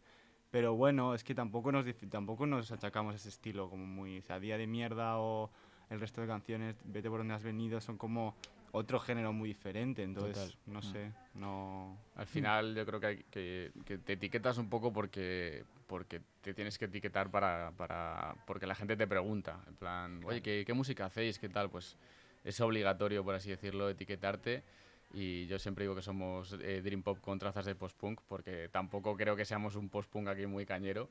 Pero 0.51 0.75
bueno, 0.75 1.13
es 1.13 1.23
que 1.23 1.35
tampoco 1.35 1.71
nos, 1.71 1.85
tampoco 2.09 2.45
nos 2.45 2.71
achacamos 2.71 3.15
ese 3.15 3.29
estilo 3.29 3.69
como 3.69 3.85
muy, 3.85 4.19
o 4.19 4.21
sea, 4.21 4.39
Día 4.39 4.57
de 4.57 4.67
Mierda 4.67 5.17
o 5.17 5.49
el 5.89 5.99
resto 5.99 6.21
de 6.21 6.27
canciones, 6.27 6.75
Vete 6.85 7.09
por 7.09 7.19
donde 7.19 7.33
has 7.33 7.43
venido, 7.43 7.81
son 7.81 7.97
como 7.97 8.35
otro 8.75 8.99
género 8.99 9.31
muy 9.33 9.49
diferente, 9.49 10.03
entonces, 10.03 10.51
Total. 10.53 10.73
no 10.73 10.79
Mm. 10.79 10.91
sé, 10.91 11.11
no... 11.35 11.97
Al 12.15 12.27
final 12.27 12.75
yo 12.75 12.85
creo 12.85 12.99
que, 12.99 13.07
hay- 13.07 13.23
que, 13.31 13.71
que 13.85 13.97
te 13.97 14.13
etiquetas 14.13 14.57
un 14.57 14.69
poco 14.69 14.91
porque, 14.91 15.63
porque 15.87 16.21
te 16.41 16.53
tienes 16.53 16.77
que 16.77 16.85
etiquetar 16.85 17.29
para, 17.31 17.71
para 17.77 18.35
porque 18.45 18.67
la 18.67 18.75
gente 18.75 18.95
te 18.97 19.07
pregunta, 19.07 19.59
en 19.67 19.75
plan, 19.75 20.21
oye, 20.25 20.41
¿qué, 20.41 20.63
qué 20.65 20.73
música 20.73 21.05
hacéis? 21.05 21.39
¿Qué 21.39 21.49
tal? 21.49 21.69
Pues 21.69 21.97
es 22.43 22.59
obligatorio, 22.61 23.23
por 23.23 23.35
así 23.35 23.49
decirlo, 23.49 23.89
etiquetarte. 23.89 24.63
Y 25.13 25.45
yo 25.47 25.57
siempre 25.59 25.83
digo 25.85 25.95
que 25.95 26.01
somos 26.01 26.57
eh, 26.61 26.81
Dream 26.81 27.01
Pop 27.01 27.19
con 27.21 27.39
trazas 27.39 27.65
de 27.65 27.75
post-punk, 27.75 28.19
porque 28.27 28.67
tampoco 28.69 29.15
creo 29.15 29.35
que 29.35 29.45
seamos 29.45 29.75
un 29.75 29.87
post-punk 29.89 30.27
aquí 30.27 30.45
muy 30.45 30.65
cañero. 30.65 31.09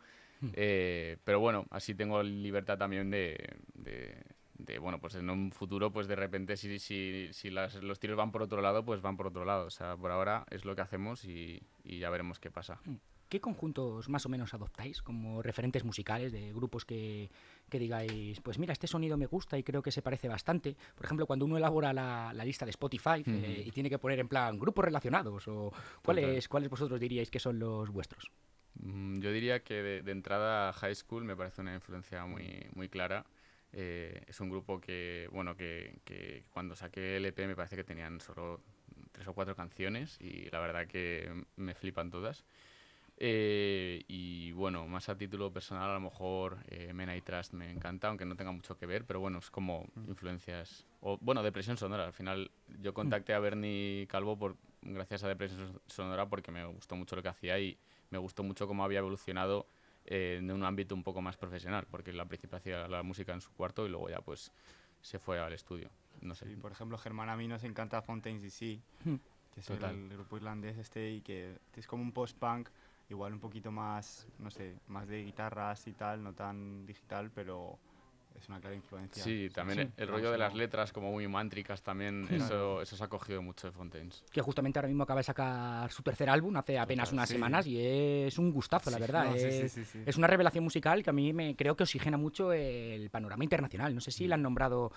Eh, 0.53 1.17
pero 1.25 1.41
bueno, 1.41 1.65
así 1.71 1.95
tengo 1.95 2.23
libertad 2.23 2.77
también 2.77 3.11
de, 3.11 3.37
de, 3.75 4.15
de, 4.59 4.79
bueno, 4.79 5.01
pues 5.01 5.15
en 5.17 5.29
un 5.31 5.51
futuro, 5.53 5.91
pues 5.93 6.07
de 6.07 6.17
repente 6.17 6.57
si, 6.57 6.79
si, 6.79 7.29
si 7.33 7.51
las- 7.51 7.75
los 7.83 7.99
tiros 7.99 8.17
van 8.17 8.31
por 8.33 8.43
otro 8.43 8.63
lado, 8.63 8.85
pues 8.85 9.01
van 9.03 9.17
por 9.17 9.27
otro 9.27 9.45
lado. 9.45 9.67
O 9.67 9.71
sea, 9.71 9.97
por 9.97 10.11
ahora 10.11 10.45
es 10.51 10.65
lo 10.65 10.75
que 10.75 10.83
hacemos 10.83 11.25
y, 11.25 11.63
y 11.83 11.99
ya 11.99 12.11
veremos 12.11 12.39
qué 12.39 12.51
pasa. 12.51 12.81
¿Qué 13.29 13.41
conjuntos 13.41 14.09
más 14.09 14.27
o 14.27 14.29
menos 14.29 14.55
adoptáis 14.55 15.03
como 15.03 15.43
referentes 15.43 15.83
musicales 15.83 16.31
de 16.31 16.53
grupos 16.53 16.85
que, 16.85 17.31
que 17.69 17.79
digáis, 17.81 18.41
pues 18.43 18.59
mira, 18.61 18.73
este 18.73 18.87
sonido 18.87 19.17
me 19.17 19.27
gusta 19.27 19.59
y 19.59 19.65
creo 19.65 19.83
que 19.83 19.91
se 19.91 20.03
parece 20.03 20.29
bastante? 20.29 20.77
Por 20.95 21.07
ejemplo, 21.07 21.27
cuando 21.27 21.45
uno 21.47 21.57
elabora 21.57 21.93
la, 21.93 22.33
la 22.33 22.45
lista 22.45 22.65
de 22.65 22.71
Spotify 22.71 23.25
eh, 23.27 23.63
y 23.67 23.71
tiene 23.73 23.91
que 23.91 23.99
poner 23.99 24.21
en 24.21 24.29
plan 24.29 24.57
grupos 24.59 24.85
relacionados, 24.85 25.49
o 25.49 25.73
¿cuáles, 26.05 26.47
¿cuáles 26.49 26.69
vosotros 26.71 27.01
diríais 27.01 27.31
que 27.31 27.41
son 27.41 27.59
los 27.59 27.91
vuestros? 27.91 28.31
Mm, 28.75 29.21
Yo 29.21 29.33
diría 29.33 29.65
que 29.65 29.83
de, 29.83 30.03
de 30.03 30.13
entrada 30.13 30.73
High 30.75 30.95
School 30.95 31.25
me 31.25 31.35
parece 31.35 31.61
una 31.63 31.75
influencia 31.75 32.27
muy, 32.27 32.67
muy 32.75 32.89
clara. 32.89 33.25
Eh, 33.77 34.23
es 34.29 34.41
un 34.41 34.51
grupo 34.51 34.81
que, 34.81 35.29
bueno, 35.33 35.57
que, 35.57 35.99
que 36.05 36.45
cuando 36.51 36.77
saqué 36.77 37.17
el 37.17 37.27
EP 37.27 37.47
me 37.47 37.57
parece 37.57 37.75
que 37.75 37.85
tenían 37.85 38.21
solo 38.21 38.61
tres 39.11 39.27
o 39.27 39.35
cuatro 39.35 39.57
canciones 39.57 40.17
y 40.21 40.49
la 40.51 40.61
verdad 40.61 40.87
que 40.87 41.45
me 41.57 41.75
flipan 41.75 42.11
todas. 42.11 42.45
Eh, 43.17 44.05
y 44.09 44.51
bueno, 44.53 44.89
más 44.89 45.09
a 45.09 45.17
título 45.17 45.53
personal, 45.53 45.91
a 45.91 45.95
lo 45.95 46.01
mejor 46.01 46.59
eh, 46.69 46.93
Men 46.93 47.15
I 47.15 47.21
Trust 47.21 47.53
me 47.53 47.71
encanta, 47.71 48.09
aunque 48.09 48.25
no 48.25 48.35
tenga 48.35 48.51
mucho 48.51 48.77
que 48.77 48.87
ver, 48.87 49.05
pero 49.05 49.21
bueno, 49.21 49.39
es 49.39 49.51
como 49.51 49.87
influencias. 50.09 50.87
O, 51.01 51.19
bueno, 51.21 51.43
Depresión 51.43 51.77
Sonora. 51.77 52.07
Al 52.07 52.13
final, 52.13 52.51
yo 52.81 52.93
contacté 52.93 53.35
a 53.35 53.39
Bernie 53.39 54.07
Calvo 54.09 54.37
por, 54.37 54.57
gracias 54.83 55.23
a 55.23 55.29
Depresión 55.29 55.81
Sonora 55.87 56.29
porque 56.29 56.51
me 56.51 56.65
gustó 56.65 56.97
mucho 56.97 57.15
lo 57.15 57.23
que 57.23 57.29
hacía 57.29 57.59
y 57.59 57.79
me 58.11 58.19
gustó 58.19 58.43
mucho 58.43 58.67
cómo 58.67 58.85
había 58.85 58.99
evolucionado 58.99 59.67
eh, 60.07 60.37
en 60.39 60.51
un 60.51 60.65
ámbito 60.65 60.95
un 60.95 61.03
poco 61.03 61.21
más 61.23 61.37
profesional, 61.37 61.87
porque 61.91 62.11
al 62.11 62.27
principio 62.29 62.59
hacía 62.59 62.89
la 62.89 63.03
música 63.03 63.33
en 63.33 63.41
su 63.41 63.51
cuarto 63.53 63.87
y 63.87 63.89
luego 63.89 64.09
ya 64.09 64.21
pues 64.21 64.53
se 65.01 65.19
fue 65.19 65.39
al 65.39 65.53
estudio. 65.53 65.91
No 66.21 66.35
sé. 66.35 66.47
Sí, 66.47 66.57
por 66.57 66.73
ejemplo, 66.73 66.97
Germán 66.99 67.29
a 67.29 67.37
mí 67.37 67.49
nos 67.49 67.65
encanta 67.65 68.01
Fontaines 68.03 68.43
DC, 68.43 68.81
Hmm. 69.05 69.17
que 69.53 69.61
es 69.61 69.71
el, 69.71 70.09
grupo 70.09 70.37
irlandés 70.37 70.79
este 70.79 71.11
y 71.13 71.21
que 71.21 71.59
es 71.77 71.87
como 71.87 72.03
un 72.03 72.13
post-punk, 72.13 72.69
igual 73.09 73.33
un 73.33 73.41
poquito 73.41 73.71
más, 73.71 74.27
no 74.39 74.51
sé, 74.51 74.77
más 74.89 75.07
de 75.09 75.25
guitarras 75.25 75.87
y 75.87 75.93
tal, 75.93 76.23
no 76.23 76.33
tan 76.33 76.87
digital, 76.87 77.31
pero 77.31 77.79
es 78.39 78.49
una 78.49 78.61
clara 78.61 78.75
influencia. 78.75 79.23
Sí, 79.23 79.49
también 79.55 79.89
sí. 79.89 80.03
el 80.03 80.09
rollo 80.09 80.31
de 80.31 80.39
las 80.39 80.55
letras 80.55 80.93
como 80.93 81.11
muy 81.11 81.27
mántricas 81.29 81.83
también, 81.83 82.27
eso, 82.31 82.83
eso 82.83 82.97
se 82.97 83.05
ha 83.05 83.09
cogido 83.09 83.43
mucho 83.43 83.69
de 83.69 83.73
Fontaines. 83.73 84.25
que 84.31 84.41
justamente 84.41 84.79
ahora 84.79 84.89
mismo 84.89 85.05
acaba 85.05 85.21
de 85.21 85.25
sacar 85.25 85.91
su 85.91 86.03
tercer 86.03 86.29
álbum 86.29 86.57
hace 86.57 86.79
apenas 86.79 87.09
Total, 87.09 87.19
unas 87.19 87.29
sí. 87.29 87.35
semanas 87.35 87.67
y 87.67 87.79
es 87.81 88.39
un 88.39 88.51
gustazo, 88.53 88.91
la 88.91 88.99
verdad. 88.99 89.27
no, 89.27 89.33
sí, 89.35 89.41
sí, 89.41 89.47
es, 89.47 89.73
sí, 89.73 89.85
sí. 89.85 90.03
es 90.05 90.17
una 90.17 90.27
revelación 90.27 90.65
musical 90.65 91.03
que 91.03 91.11
a 91.11 91.13
mí 91.13 91.33
me 91.33 91.55
creo 91.57 91.77
que 91.77 91.85
oxigena 91.85 92.17
mucho 92.17 92.53
el 92.53 93.09
panorama 93.11 93.45
internacional. 93.45 93.95
No 93.95 94.01
sé 94.01 94.11
si 94.11 94.27
la 94.27 94.35
han 94.35 94.43
nombrado, 94.43 94.93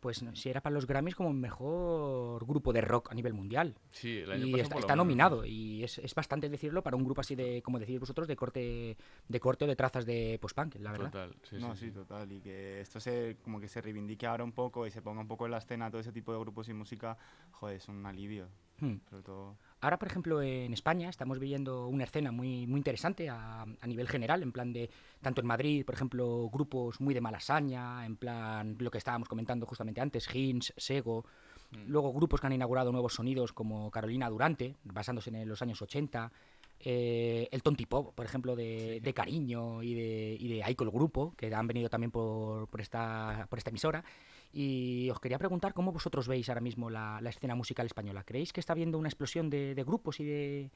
pues 0.00 0.24
si 0.34 0.48
era 0.48 0.60
para 0.60 0.74
los 0.74 0.86
Grammys 0.86 1.14
como 1.14 1.32
mejor 1.32 2.46
grupo 2.46 2.72
de 2.72 2.80
rock 2.80 3.10
a 3.10 3.14
nivel 3.14 3.34
mundial. 3.34 3.76
Sí, 3.90 4.18
el 4.18 4.32
año 4.32 4.46
Y 4.46 4.60
está, 4.60 4.94
nominado 4.94 5.44
y 5.44 5.82
es, 5.84 5.98
es 5.98 6.14
bastante 6.14 6.48
decirlo 6.48 6.82
para 6.82 6.96
un 6.96 7.04
grupo 7.04 7.20
así 7.20 7.34
de, 7.34 7.62
como 7.62 7.78
decís 7.78 7.98
vosotros, 7.98 8.28
de 8.28 8.36
corte 8.36 8.96
de 9.26 9.40
corte 9.40 9.64
o 9.64 9.68
de 9.68 9.76
trazas 9.76 10.06
de 10.06 10.38
post-punk, 10.40 10.76
la 10.76 10.92
verdad. 10.92 11.10
Total, 11.10 11.36
sí, 11.42 11.56
no, 11.56 11.74
sí, 11.74 11.80
sí, 11.80 11.86
sí. 11.86 11.92
total. 11.92 12.30
Y 12.32 12.40
que 12.40 12.80
esto 12.80 13.00
se, 13.00 13.36
como 13.42 13.60
que 13.60 13.68
se 13.68 13.80
reivindique 13.80 14.26
ahora 14.26 14.44
un 14.44 14.52
poco 14.52 14.86
y 14.86 14.90
se 14.90 15.02
ponga 15.02 15.20
un 15.20 15.28
poco 15.28 15.46
en 15.46 15.52
la 15.52 15.58
escena 15.58 15.90
todo 15.90 16.00
ese 16.00 16.12
tipo 16.12 16.32
de 16.32 16.38
grupos 16.38 16.68
y 16.68 16.74
música, 16.74 17.16
joder, 17.50 17.76
es 17.76 17.88
un 17.88 18.04
alivio. 18.06 18.48
Hmm. 18.80 18.96
Sobre 19.10 19.22
todo. 19.22 19.56
Ahora, 19.80 19.98
por 19.98 20.08
ejemplo, 20.08 20.42
en 20.42 20.72
España 20.72 21.08
estamos 21.08 21.38
viviendo 21.38 21.86
una 21.86 22.04
escena 22.04 22.32
muy, 22.32 22.66
muy 22.66 22.78
interesante 22.78 23.28
a, 23.28 23.62
a 23.62 23.86
nivel 23.86 24.08
general, 24.08 24.42
en 24.42 24.50
plan 24.50 24.72
de, 24.72 24.90
tanto 25.20 25.40
en 25.40 25.46
Madrid, 25.46 25.84
por 25.84 25.94
ejemplo, 25.94 26.48
grupos 26.50 27.00
muy 27.00 27.14
de 27.14 27.20
malasaña, 27.20 28.04
en 28.04 28.16
plan 28.16 28.76
lo 28.78 28.90
que 28.90 28.98
estábamos 28.98 29.28
comentando 29.28 29.66
justamente 29.66 30.00
antes, 30.00 30.32
Hinch, 30.34 30.72
Sego, 30.76 31.24
Mm. 31.70 31.88
luego 31.88 32.12
grupos 32.12 32.40
que 32.40 32.46
han 32.46 32.52
inaugurado 32.52 32.92
nuevos 32.92 33.14
sonidos 33.14 33.52
como 33.52 33.90
Carolina 33.90 34.30
Durante, 34.30 34.76
basándose 34.84 35.30
en 35.30 35.48
los 35.48 35.60
años 35.60 35.80
80, 35.82 36.32
eh, 36.80 37.48
el 37.50 37.62
Tontipop, 37.62 38.14
por 38.14 38.24
ejemplo, 38.24 38.56
de, 38.56 39.00
de 39.00 39.14
Cariño 39.14 39.82
y 39.82 39.94
de, 39.94 40.36
y 40.38 40.48
de 40.48 40.64
Aiko 40.64 40.84
el 40.84 40.90
Grupo, 40.90 41.34
que 41.36 41.52
han 41.54 41.66
venido 41.66 41.88
también 41.88 42.10
por, 42.10 42.68
por 42.68 42.80
esta, 42.80 43.46
por 43.50 43.58
esta 43.58 43.70
emisora. 43.70 44.04
Y 44.52 45.10
os 45.10 45.20
quería 45.20 45.38
preguntar 45.38 45.74
cómo 45.74 45.92
vosotros 45.92 46.26
veis 46.26 46.48
ahora 46.48 46.60
mismo 46.60 46.88
la, 46.90 47.20
la 47.20 47.30
escena 47.30 47.54
musical 47.54 47.86
española. 47.86 48.24
¿Creéis 48.24 48.52
que 48.52 48.60
está 48.60 48.72
habiendo 48.72 48.98
una 48.98 49.08
explosión 49.08 49.50
de, 49.50 49.74
de 49.74 49.84
grupos 49.84 50.20
y 50.20 50.24
de, 50.24 50.70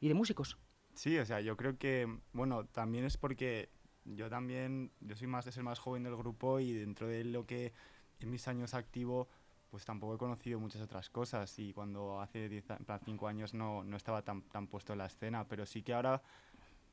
y 0.00 0.08
de 0.08 0.14
músicos? 0.14 0.56
Sí, 0.94 1.18
o 1.18 1.24
sea, 1.26 1.40
yo 1.40 1.56
creo 1.56 1.76
que, 1.78 2.08
bueno, 2.32 2.64
también 2.66 3.04
es 3.04 3.16
porque 3.16 3.68
yo 4.04 4.28
también, 4.30 4.90
yo 5.00 5.14
soy 5.16 5.26
más, 5.26 5.46
es 5.46 5.56
el 5.56 5.62
más 5.64 5.78
joven 5.78 6.02
del 6.02 6.16
grupo 6.16 6.60
y 6.60 6.72
dentro 6.72 7.06
de 7.08 7.24
lo 7.24 7.46
que 7.46 7.72
en 8.20 8.30
mis 8.30 8.48
años 8.48 8.74
activo, 8.74 9.28
pues 9.70 9.84
tampoco 9.84 10.14
he 10.14 10.18
conocido 10.18 10.58
muchas 10.58 10.80
otras 10.82 11.10
cosas 11.10 11.58
y 11.58 11.72
cuando 11.72 12.20
hace 12.20 12.48
10, 12.48 12.64
5 13.04 13.28
años 13.28 13.54
no, 13.54 13.84
no 13.84 13.96
estaba 13.96 14.22
tan, 14.22 14.42
tan 14.42 14.66
puesto 14.66 14.92
en 14.94 14.98
la 14.98 15.06
escena, 15.06 15.46
pero 15.46 15.64
sí 15.66 15.82
que 15.82 15.92
ahora 15.94 16.22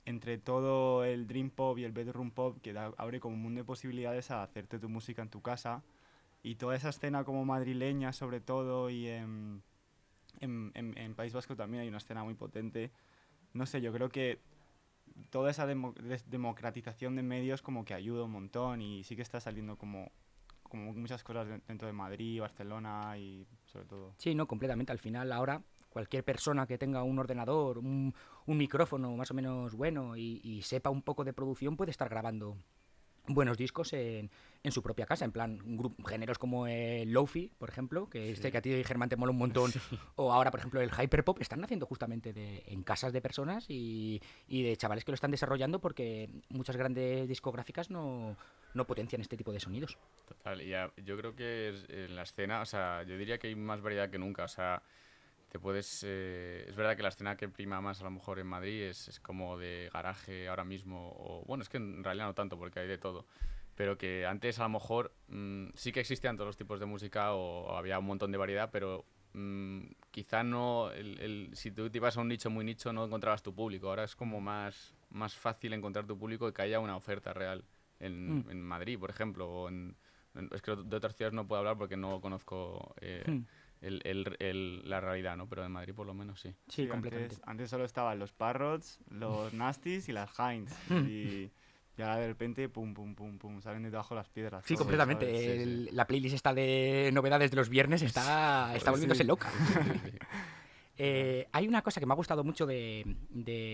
entre 0.05 0.38
todo 0.38 1.03
el 1.03 1.27
Dream 1.27 1.50
Pop 1.50 1.77
y 1.79 1.84
el 1.84 1.91
Bedroom 1.91 2.31
Pop, 2.31 2.60
que 2.62 2.72
da- 2.74 2.93
abre 2.98 3.19
como 3.19 3.36
un 3.36 3.41
mundo 3.41 3.60
de 3.62 3.65
posibilidades 3.65 4.31
a 4.31 4.43
hacerte 4.43 4.79
tu 4.79 4.88
música 4.89 5.22
en 5.22 5.29
tu 5.29 5.41
casa 5.41 5.84
y 6.47 6.55
toda 6.55 6.75
esa 6.75 6.89
escena 6.89 7.23
como 7.23 7.45
madrileña 7.45 8.13
sobre 8.13 8.39
todo 8.41 8.89
y 8.89 9.07
en, 9.07 9.61
en, 10.39 10.71
en- 10.75 10.97
en 10.97 11.15
País 11.15 11.33
Vasco 11.33 11.55
también 11.55 11.81
hay 11.81 11.89
una 11.89 11.97
escena 11.97 12.23
muy 12.23 12.33
potente. 12.35 12.91
No 13.53 13.65
sé, 13.65 13.81
yo 13.81 13.91
creo 13.93 14.09
que 14.09 14.39
toda 15.29 15.49
esa 15.51 15.65
demo- 15.65 15.93
des- 15.93 16.29
democratización 16.29 17.15
de 17.15 17.23
medios 17.23 17.61
como 17.61 17.85
que 17.85 17.93
ayuda 17.93 18.23
un 18.23 18.31
montón 18.31 18.81
y 18.81 19.03
sí 19.03 19.15
que 19.15 19.21
está 19.21 19.39
saliendo 19.39 19.77
como, 19.77 20.11
como 20.63 20.93
muchas 20.93 21.23
cosas 21.23 21.47
de- 21.47 21.61
dentro 21.67 21.87
de 21.87 21.93
Madrid, 21.93 22.41
Barcelona 22.41 23.17
y 23.17 23.45
sobre 23.65 23.85
todo. 23.85 24.13
Sí, 24.17 24.35
no, 24.35 24.47
completamente. 24.47 24.91
Al 24.91 24.99
final, 24.99 25.31
ahora, 25.31 25.61
cualquier 25.89 26.23
persona 26.23 26.67
que 26.67 26.77
tenga 26.77 27.03
un 27.03 27.17
ordenador, 27.17 27.79
un, 27.79 28.13
un 28.45 28.57
micrófono 28.57 29.15
más 29.15 29.31
o 29.31 29.33
menos 29.33 29.73
bueno 29.75 30.15
y, 30.15 30.39
y 30.43 30.61
sepa 30.61 30.89
un 30.91 31.01
poco 31.01 31.23
de 31.23 31.33
producción 31.33 31.75
puede 31.75 31.91
estar 31.91 32.09
grabando 32.09 32.57
buenos 33.27 33.57
discos 33.57 33.93
en, 33.93 34.29
en 34.63 34.72
su 34.72 34.81
propia 34.81 35.05
casa, 35.05 35.25
en 35.25 35.31
plan, 35.31 35.60
géneros 36.07 36.38
como 36.38 36.67
el 36.67 37.12
Lofi, 37.12 37.51
por 37.57 37.69
ejemplo, 37.69 38.10
que 38.10 38.31
este 38.31 38.51
que 38.51 38.57
a 38.57 38.62
ti 38.62 38.74
y 38.74 38.84
Germán 38.84 39.10
te 39.10 39.15
mola 39.15 39.31
un 39.31 39.38
montón, 39.38 39.72
o 40.15 40.31
ahora, 40.34 40.51
por 40.51 40.60
ejemplo, 40.60 40.81
el 40.81 40.89
Hyperpop, 40.91 41.41
están 41.41 41.62
naciendo 41.62 41.86
justamente 41.86 42.34
de, 42.34 42.63
en 42.67 42.84
casas 42.84 43.13
de 43.13 43.22
personas 43.22 43.65
y, 43.69 44.22
y, 44.48 44.63
de 44.63 44.77
chavales 44.77 45.05
que 45.05 45.12
lo 45.12 45.15
están 45.15 45.31
desarrollando 45.31 45.79
porque 45.79 46.29
muchas 46.50 46.75
grandes 46.77 47.27
discográficas 47.27 47.89
no, 47.89 48.36
no 48.74 48.88
potencian 48.88 49.22
este 49.22 49.38
tipo 49.38 49.51
de 49.51 49.60
sonidos. 49.60 49.98
Total, 50.27 50.62
y 50.62 50.72
yo 51.03 51.17
creo 51.17 51.36
que 51.36 51.74
en 51.89 52.15
la 52.15 52.24
escena, 52.24 52.62
o 52.62 52.65
sea, 52.65 53.03
yo 53.03 53.17
diría 53.17 53.38
que 53.38 53.48
hay 53.48 53.55
más 53.55 53.81
variedad 53.81 54.10
que 54.10 54.17
nunca, 54.17 54.46
o 54.46 54.50
sea, 54.50 54.81
te 55.49 55.59
puedes... 55.59 56.03
Eh, 56.05 56.65
es 56.67 56.75
verdad 56.75 56.95
que 56.95 57.03
la 57.03 57.09
escena 57.09 57.37
que 57.37 57.49
prima 57.49 57.81
más 57.81 58.01
a 58.01 58.03
lo 58.03 58.11
mejor 58.11 58.39
en 58.39 58.47
Madrid 58.47 58.83
es, 58.83 59.07
es 59.07 59.19
como 59.19 59.57
de 59.57 59.89
garaje 59.93 60.47
ahora 60.47 60.63
mismo, 60.63 61.13
o 61.17 61.43
bueno, 61.45 61.61
es 61.61 61.69
que 61.69 61.77
en 61.77 62.03
realidad 62.03 62.25
no 62.25 62.33
tanto 62.33 62.57
porque 62.57 62.79
hay 62.79 62.87
de 62.87 62.97
todo 62.97 63.25
pero 63.77 63.95
que 63.95 64.25
antes 64.25 64.59
a 64.59 64.63
lo 64.63 64.69
mejor 64.69 65.13
mm, 65.27 65.67
sí 65.75 65.91
que 65.91 65.99
existían 65.99 66.35
todos 66.35 66.47
los 66.47 66.57
tipos 66.57 66.79
de 66.79 66.87
música 66.87 67.33
o, 67.33 67.77
había 67.77 67.99
un 67.99 68.05
montón 68.05 68.31
de 68.31 68.39
variedad, 68.39 68.69
pero 68.71 69.05
mm, 69.33 69.83
quizá 70.09 70.43
no, 70.43 70.91
el, 70.91 71.51
si 71.53 71.69
tú 71.69 71.87
te 71.87 71.99
ibas 71.99 72.17
a 72.17 72.21
un 72.21 72.27
nicho 72.27 72.49
muy 72.49 72.65
nicho 72.65 72.91
no 72.91 73.05
encontrabas 73.05 73.43
tu 73.43 73.53
público. 73.53 73.87
Ahora 73.87 74.03
es 74.03 74.15
como 74.15 74.41
más, 74.41 74.95
más 75.11 75.35
fácil 75.35 75.73
encontrar 75.73 76.07
tu 76.07 76.17
público 76.17 76.49
y 76.49 76.53
que 76.53 76.63
haya 76.63 76.79
una 76.79 76.97
oferta 76.97 77.33
real 77.33 77.63
en, 77.99 78.39
mm. 78.39 78.57
Madrid, 78.57 78.97
por 78.97 79.11
ejemplo. 79.11 79.47
O 79.47 79.69
en, 79.69 79.95
es 80.51 80.61
que 80.63 80.75
de 80.75 80.95
otras 80.95 81.15
ciudades 81.15 81.35
no 81.35 81.47
puedo 81.47 81.59
hablar 81.59 81.77
porque 81.77 81.97
no 81.97 82.19
conozco 82.19 82.95
eh, 82.99 83.43
la 83.81 85.00
realidad, 85.01 85.38
¿no? 85.38 85.48
Pero 85.48 85.65
en 85.65 85.72
Madrid 85.72 85.93
por 85.93 86.07
lo 86.07 86.13
menos 86.13 86.39
sí. 86.39 86.53
Sí, 86.67 86.88
completamente. 86.88 87.38
Antes, 87.46 87.69
solo 87.69 87.86
estaban 87.86 88.19
los 88.19 88.34
Parrots, 88.34 89.00
los 89.10 89.53
Nasties 89.53 90.10
y 90.10 90.12
las 90.12 90.31
Heinz. 90.39 90.72
y 90.89 91.51
y 91.98 92.03
ahora 92.03 92.17
de 92.17 92.27
repente, 92.27 92.69
pum, 92.69 92.93
pum, 92.93 93.15
pum, 93.15 93.39
pum, 93.39 93.60
salen 93.60 93.81
de 93.81 93.89
debajo 93.89 94.13
las 94.13 94.29
piedras. 94.29 94.63
Sí, 94.67 94.75
completamente. 94.75 95.65
La 95.91 96.05
playlist 96.05 96.36
está 96.36 96.53
de 96.53 97.10
novedades 97.12 97.50
de 97.50 97.57
los 97.57 97.69
viernes 97.69 98.03
está, 98.03 98.75
está 98.75 98.91
volviéndose 98.91 99.24
loca. 99.24 99.50
Eh, 100.99 101.47
hay 101.51 101.67
una 101.67 101.83
cosa 101.83 101.99
que 101.99 102.07
me 102.07 102.13
ha 102.13 102.15
gustado 102.15 102.43
mucho 102.43 102.65
de, 102.65 103.15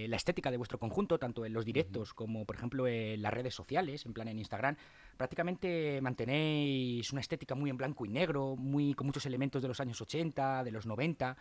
la 0.10 0.16
estética 0.16 0.52
de 0.52 0.58
vuestro 0.58 0.78
conjunto, 0.78 1.18
tanto 1.18 1.46
en 1.46 1.54
los 1.54 1.64
directos 1.64 2.14
como, 2.14 2.46
por 2.46 2.58
ejemplo, 2.58 2.86
en 2.86 3.22
las 3.22 3.34
redes 3.34 3.56
sociales, 3.56 4.06
en 4.06 4.14
plan 4.14 4.28
en 4.28 4.40
Instagram. 4.40 4.76
Prácticamente 5.16 6.02
mantenéis 6.02 7.12
una 7.12 7.22
estética 7.22 7.56
muy 7.56 7.70
en 7.70 7.78
blanco 7.78 8.06
y 8.06 8.10
negro, 8.10 8.56
muy 8.58 8.94
con 8.94 9.08
muchos 9.08 9.26
elementos 9.26 9.62
de 9.62 9.70
los 9.70 9.80
años 9.80 10.02
80, 10.02 10.64
de 10.64 10.72
los 10.72 10.86
90. 10.86 11.38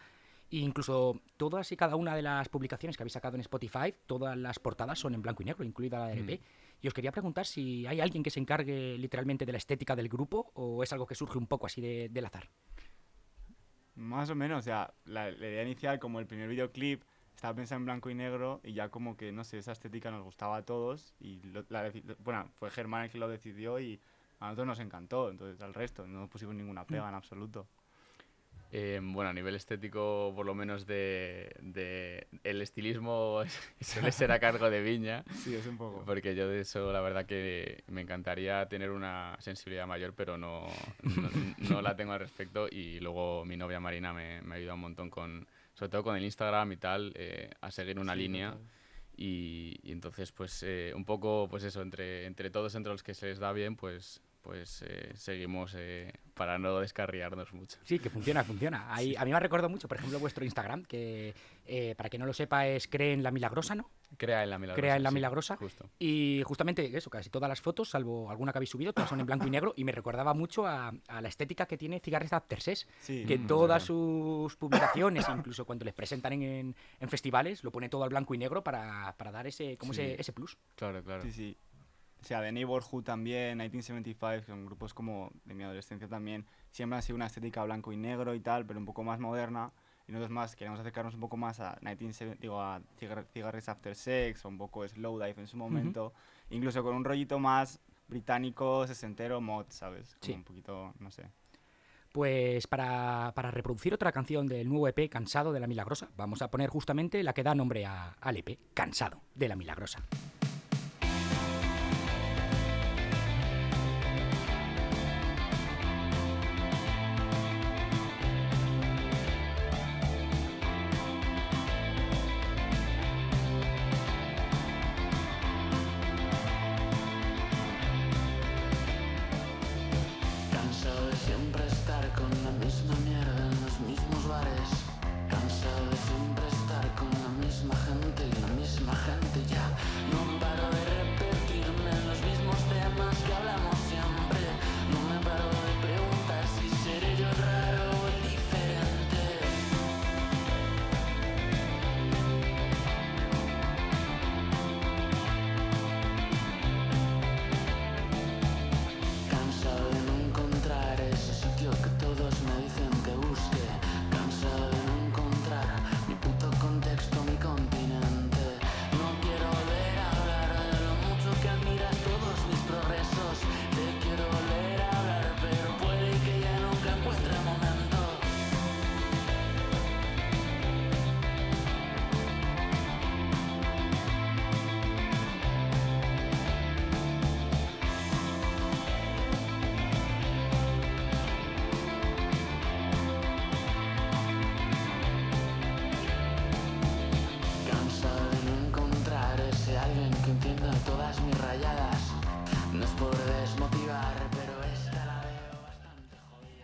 E 0.52 0.56
incluso 0.58 1.20
todas 1.36 1.72
y 1.72 1.76
cada 1.76 1.96
una 1.96 2.14
de 2.14 2.22
las 2.22 2.48
publicaciones 2.48 2.96
que 2.96 3.02
habéis 3.02 3.14
sacado 3.14 3.36
en 3.36 3.40
Spotify, 3.40 3.94
todas 4.06 4.36
las 4.36 4.58
portadas 4.58 4.98
son 4.98 5.14
en 5.14 5.22
blanco 5.22 5.42
y 5.42 5.46
negro, 5.46 5.64
incluida 5.64 5.98
la 5.98 6.08
de 6.08 6.12
LP. 6.12 6.40
Y 6.82 6.88
os 6.88 6.94
quería 6.94 7.10
preguntar 7.10 7.46
si 7.46 7.86
hay 7.86 8.00
alguien 8.00 8.22
que 8.22 8.30
se 8.30 8.38
encargue 8.38 8.98
literalmente 8.98 9.46
de 9.46 9.52
la 9.52 9.58
estética 9.58 9.96
del 9.96 10.08
grupo 10.08 10.52
o 10.54 10.82
es 10.82 10.92
algo 10.92 11.06
que 11.06 11.14
surge 11.14 11.38
un 11.38 11.46
poco 11.46 11.66
así 11.66 11.80
de, 11.80 12.08
del 12.10 12.26
azar. 12.26 12.50
Más 13.94 14.30
o 14.30 14.34
menos, 14.34 14.60
o 14.60 14.62
sea, 14.62 14.94
la, 15.04 15.30
idea 15.30 15.62
inicial, 15.62 15.98
como 15.98 16.18
el 16.18 16.26
primer 16.26 16.48
videoclip, 16.48 17.02
estaba 17.34 17.54
pensado 17.54 17.78
en 17.78 17.84
blanco 17.84 18.10
y 18.10 18.14
negro 18.14 18.60
y 18.62 18.72
ya 18.72 18.88
como 18.88 19.16
que, 19.16 19.32
no 19.32 19.44
sé, 19.44 19.58
esa 19.58 19.72
estética 19.72 20.10
nos 20.10 20.22
gustaba 20.22 20.56
a 20.56 20.64
todos 20.64 21.14
y 21.18 21.40
bueno, 22.18 22.48
fue 22.54 22.70
Germán 22.70 23.04
el 23.04 23.10
que 23.10 23.18
lo 23.18 23.28
decidió 23.28 23.80
y 23.80 24.00
a 24.38 24.46
nosotros 24.46 24.66
nos 24.66 24.80
encantó, 24.80 25.30
entonces 25.30 25.60
al 25.62 25.74
resto 25.74 26.06
no 26.06 26.28
pusimos 26.28 26.54
ninguna 26.54 26.86
pega 26.86 27.08
en 27.08 27.14
absoluto. 27.14 27.66
Eh, 28.74 29.00
bueno, 29.02 29.28
a 29.28 29.34
nivel 29.34 29.54
estético, 29.54 30.32
por 30.34 30.46
lo 30.46 30.54
menos 30.54 30.86
de, 30.86 31.54
de, 31.60 32.26
el 32.42 32.62
estilismo 32.62 33.42
suele 33.82 34.10
ser 34.12 34.32
a 34.32 34.40
cargo 34.40 34.70
de 34.70 34.80
Viña. 34.80 35.24
Sí, 35.34 35.54
es 35.54 35.66
un 35.66 35.76
poco. 35.76 36.02
Porque 36.06 36.34
yo 36.34 36.48
de 36.48 36.60
eso, 36.60 36.90
la 36.90 37.02
verdad 37.02 37.26
que 37.26 37.84
me 37.88 38.00
encantaría 38.00 38.66
tener 38.70 38.90
una 38.90 39.36
sensibilidad 39.40 39.86
mayor, 39.86 40.14
pero 40.14 40.38
no, 40.38 40.68
no, 41.68 41.82
la 41.82 41.96
tengo 41.96 42.12
al 42.12 42.20
respecto. 42.20 42.66
Y 42.70 42.98
luego 43.00 43.44
mi 43.44 43.58
novia 43.58 43.78
Marina 43.78 44.14
me, 44.14 44.40
me 44.40 44.54
ayuda 44.54 44.72
un 44.72 44.80
montón 44.80 45.10
con, 45.10 45.46
sobre 45.74 45.90
todo 45.90 46.02
con 46.02 46.16
el 46.16 46.24
Instagram 46.24 46.72
y 46.72 46.76
tal, 46.78 47.12
eh, 47.14 47.50
a 47.60 47.70
seguir 47.70 47.98
una 47.98 48.14
línea. 48.14 48.56
Y, 49.14 49.80
y, 49.82 49.92
entonces, 49.92 50.32
pues 50.32 50.64
un 50.94 51.04
poco, 51.04 51.46
pues 51.50 51.62
eso, 51.64 51.82
entre, 51.82 52.24
entre 52.24 52.48
todos, 52.48 52.74
entre 52.74 52.90
los 52.90 53.02
que 53.02 53.12
se 53.12 53.26
les 53.26 53.38
da 53.38 53.52
bien, 53.52 53.76
pues 53.76 54.22
pues 54.42 54.82
eh, 54.82 55.12
seguimos 55.14 55.74
eh, 55.76 56.12
para 56.34 56.58
no 56.58 56.78
descarriarnos 56.80 57.52
mucho. 57.52 57.78
Sí, 57.84 57.98
que 57.98 58.10
funciona, 58.10 58.42
funciona. 58.42 58.92
Ahí, 58.92 59.14
A 59.16 59.24
mí 59.24 59.30
me 59.30 59.36
ha 59.36 59.40
recordado 59.40 59.68
mucho, 59.68 59.86
por 59.86 59.96
ejemplo, 59.96 60.18
vuestro 60.18 60.44
Instagram, 60.44 60.84
que 60.84 61.34
eh, 61.64 61.94
para 61.96 62.10
que 62.10 62.18
no 62.18 62.26
lo 62.26 62.32
sepa 62.32 62.66
es 62.66 62.88
Cree 62.88 63.12
en 63.12 63.22
la 63.22 63.30
Milagrosa, 63.30 63.74
¿no? 63.74 63.90
Crea 64.16 64.42
en 64.42 64.50
la 64.50 64.58
Milagrosa. 64.58 64.80
Crea 64.80 64.96
en 64.96 65.02
la 65.04 65.10
Milagrosa. 65.10 65.58
Y 65.98 66.42
justamente 66.44 66.96
eso, 66.96 67.08
casi 67.08 67.30
todas 67.30 67.48
las 67.48 67.60
fotos, 67.60 67.90
salvo 67.90 68.30
alguna 68.30 68.52
que 68.52 68.58
habéis 68.58 68.70
subido, 68.70 68.92
todas 68.92 69.08
son 69.08 69.20
en 69.20 69.26
blanco 69.26 69.46
y 69.46 69.50
negro 69.50 69.72
y 69.76 69.84
me 69.84 69.92
recordaba 69.92 70.34
mucho 70.34 70.66
a, 70.66 70.92
la 71.08 71.28
estética 71.28 71.66
que 71.66 71.78
tiene 71.78 72.00
Cigarres 72.00 72.32
After 72.32 72.60
Ses, 72.60 72.88
que 73.06 73.38
mm, 73.38 73.46
todas 73.46 73.84
sus 73.84 74.56
publicaciones, 74.56 75.26
incluso 75.34 75.64
cuando 75.64 75.84
les 75.84 75.94
presentan 75.94 76.32
en, 76.34 76.74
en, 77.00 77.08
festivales, 77.08 77.62
lo 77.62 77.70
pone 77.70 77.88
todo 77.88 78.04
al 78.04 78.10
blanco 78.10 78.34
y 78.34 78.38
negro 78.38 78.62
para, 78.62 79.14
para 79.16 79.30
dar 79.30 79.46
ese, 79.46 79.76
como 79.76 79.92
ese, 79.92 80.20
ese 80.20 80.32
plus. 80.32 80.58
Claro, 80.74 81.02
claro. 81.02 81.22
Sí, 81.22 81.32
sí. 81.32 81.56
O 82.22 82.24
sea, 82.24 82.40
The 82.40 82.52
Neighborhood 82.52 83.02
también, 83.02 83.58
1975, 83.58 84.46
son 84.46 84.64
grupos 84.64 84.94
como 84.94 85.32
de 85.44 85.54
mi 85.54 85.64
adolescencia 85.64 86.06
también, 86.06 86.46
siempre 86.70 86.96
han 86.96 87.02
sido 87.02 87.16
una 87.16 87.26
estética 87.26 87.64
blanco 87.64 87.92
y 87.92 87.96
negro 87.96 88.34
y 88.34 88.40
tal, 88.40 88.64
pero 88.64 88.78
un 88.78 88.86
poco 88.86 89.02
más 89.02 89.18
moderna. 89.18 89.72
Y 90.06 90.12
nosotros 90.12 90.30
más 90.30 90.56
queremos 90.56 90.78
acercarnos 90.78 91.14
un 91.14 91.20
poco 91.20 91.36
más 91.36 91.58
a, 91.60 91.78
1970, 91.80 92.40
digo, 92.40 92.60
a 92.60 92.80
Cigarettes 92.98 93.68
After 93.68 93.94
Sex 93.94 94.44
o 94.44 94.48
un 94.48 94.58
poco 94.58 94.86
Slow 94.86 95.18
Dive 95.18 95.40
en 95.40 95.46
su 95.46 95.56
momento, 95.56 96.12
incluso 96.50 96.82
con 96.82 96.94
un 96.94 97.04
rollito 97.04 97.38
más 97.38 97.80
británico, 98.08 98.86
sesentero, 98.86 99.40
mod, 99.40 99.66
¿sabes? 99.68 100.16
sí. 100.20 100.32
Un 100.32 100.44
poquito, 100.44 100.94
no 101.00 101.10
sé. 101.10 101.28
Pues 102.12 102.66
para, 102.66 103.32
para, 103.34 103.50
reproducir 103.50 103.94
otra 103.94 104.12
canción 104.12 104.46
del 104.46 104.68
nuevo 104.68 104.86
EP, 104.86 105.08
Cansado 105.08 105.52
de 105.52 105.60
la 105.60 105.66
Milagrosa, 105.66 106.10
vamos 106.16 106.42
a 106.42 106.50
poner 106.50 106.68
justamente 106.68 107.22
la 107.22 107.32
que 107.32 107.42
da 107.42 107.54
nombre 107.54 107.86
al 107.86 108.36
EP, 108.36 108.58
Cansado 108.74 109.22
de 109.34 109.48
la 109.48 109.56
Milagrosa. 109.56 110.00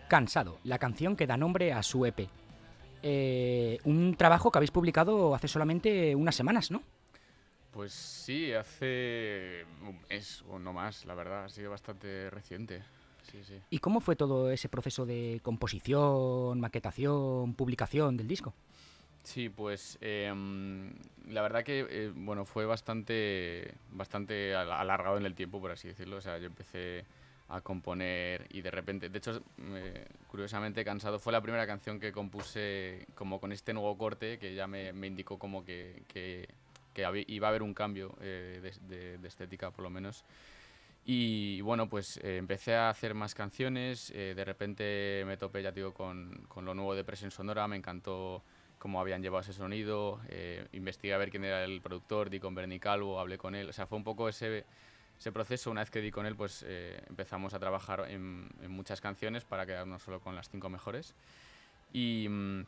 Cansado, 0.09 0.57
la 0.63 0.79
canción 0.79 1.15
que 1.15 1.27
da 1.27 1.37
nombre 1.37 1.71
a 1.71 1.83
su 1.83 2.03
EP. 2.03 2.27
Eh, 3.03 3.77
un 3.83 4.15
trabajo 4.15 4.51
que 4.51 4.57
habéis 4.57 4.71
publicado 4.71 5.35
hace 5.35 5.47
solamente 5.47 6.15
unas 6.15 6.35
semanas, 6.35 6.71
¿no? 6.71 6.81
Pues 7.71 7.93
sí, 7.93 8.51
hace... 8.51 9.65
mes 10.09 10.43
o 10.49 10.57
no 10.57 10.73
más, 10.73 11.05
la 11.05 11.13
verdad, 11.13 11.45
ha 11.45 11.49
sido 11.49 11.69
bastante 11.69 12.31
reciente. 12.31 12.81
Sí, 13.31 13.43
sí. 13.43 13.61
¿Y 13.69 13.77
cómo 13.77 14.01
fue 14.01 14.15
todo 14.15 14.49
ese 14.49 14.67
proceso 14.67 15.05
de 15.05 15.39
composición, 15.43 16.59
maquetación, 16.59 17.53
publicación 17.53 18.17
del 18.17 18.27
disco? 18.27 18.55
Sí, 19.23 19.49
pues 19.49 19.99
em, 20.01 20.91
la 21.27 21.43
verdad 21.43 21.63
que 21.63 21.85
eh, 21.87 22.11
bueno 22.15 22.45
fue 22.45 22.65
bastante 22.65 23.75
bastante 23.91 24.55
alargado 24.55 25.17
en 25.17 25.27
el 25.27 25.35
tiempo, 25.35 25.61
por 25.61 25.69
así 25.69 25.87
decirlo. 25.87 26.17
O 26.17 26.21
sea, 26.21 26.39
yo 26.39 26.47
empecé 26.47 27.05
a 27.49 27.61
componer 27.61 28.47
y 28.49 28.61
de 28.61 28.71
repente, 28.71 29.09
de 29.09 29.17
hecho, 29.17 29.41
curiosamente 30.27 30.85
cansado, 30.85 31.19
fue 31.19 31.33
la 31.33 31.41
primera 31.41 31.65
canción 31.65 31.99
que 31.99 32.11
compuse 32.11 33.07
como 33.15 33.39
con 33.39 33.51
este 33.51 33.73
nuevo 33.73 33.97
corte 33.97 34.37
que 34.37 34.53
ya 34.53 34.67
me, 34.67 34.89
indicó 35.05 35.37
como 35.37 35.65
que, 35.65 36.03
que, 36.07 36.47
iba 37.27 37.47
a 37.47 37.49
haber 37.49 37.63
un 37.63 37.73
cambio 37.73 38.15
eh, 38.21 38.73
de, 38.81 39.27
estética 39.27 39.71
por 39.71 39.83
lo 39.83 39.89
menos. 39.89 40.23
Y 41.05 41.61
bueno, 41.61 41.89
pues 41.89 42.19
eh, 42.21 42.37
empecé 42.37 42.75
a 42.75 42.89
hacer 42.89 43.15
más 43.15 43.33
canciones, 43.33 44.11
de 44.13 44.45
repente 44.45 45.23
me 45.25 45.37
topé, 45.37 45.63
ya 45.63 45.71
digo, 45.71 45.93
con, 45.93 46.45
con 46.47 46.65
lo 46.65 46.75
nuevo 46.75 46.93
de 46.93 47.03
Presión 47.03 47.31
Sonora, 47.31 47.67
me 47.67 47.77
encantó 47.77 48.43
cómo 48.79 48.99
habían 48.99 49.21
llevado 49.21 49.41
ese 49.41 49.53
sonido, 49.53 50.21
eh, 50.29 50.65
investigué 50.71 51.13
a 51.13 51.17
ver 51.17 51.29
quién 51.29 51.43
era 51.43 51.63
el 51.63 51.81
productor, 51.81 52.29
di 52.29 52.39
con 52.39 52.55
Bernie 52.55 52.79
Calvo, 52.79 53.19
hablé 53.19 53.37
con 53.37 53.53
él, 53.53 53.69
o 53.69 53.73
sea, 53.73 53.85
fue 53.85 53.97
un 53.97 54.03
poco 54.03 54.29
ese, 54.29 54.65
ese 55.19 55.31
proceso, 55.33 55.69
una 55.69 55.81
vez 55.81 55.89
que 55.89 55.99
di 56.01 56.11
con 56.11 56.25
él, 56.25 56.35
pues 56.35 56.63
eh, 56.65 57.01
empezamos 57.09 57.53
a 57.53 57.59
trabajar 57.59 58.05
en, 58.09 58.49
muchas 58.69 59.01
canciones 59.01 59.43
para 59.43 59.65
quedarnos 59.65 60.01
solo 60.01 60.21
con 60.21 60.33
las 60.35 60.49
cinco 60.49 60.69
mejores. 60.69 61.13
Y, 61.91 62.27
mm, 62.29 62.65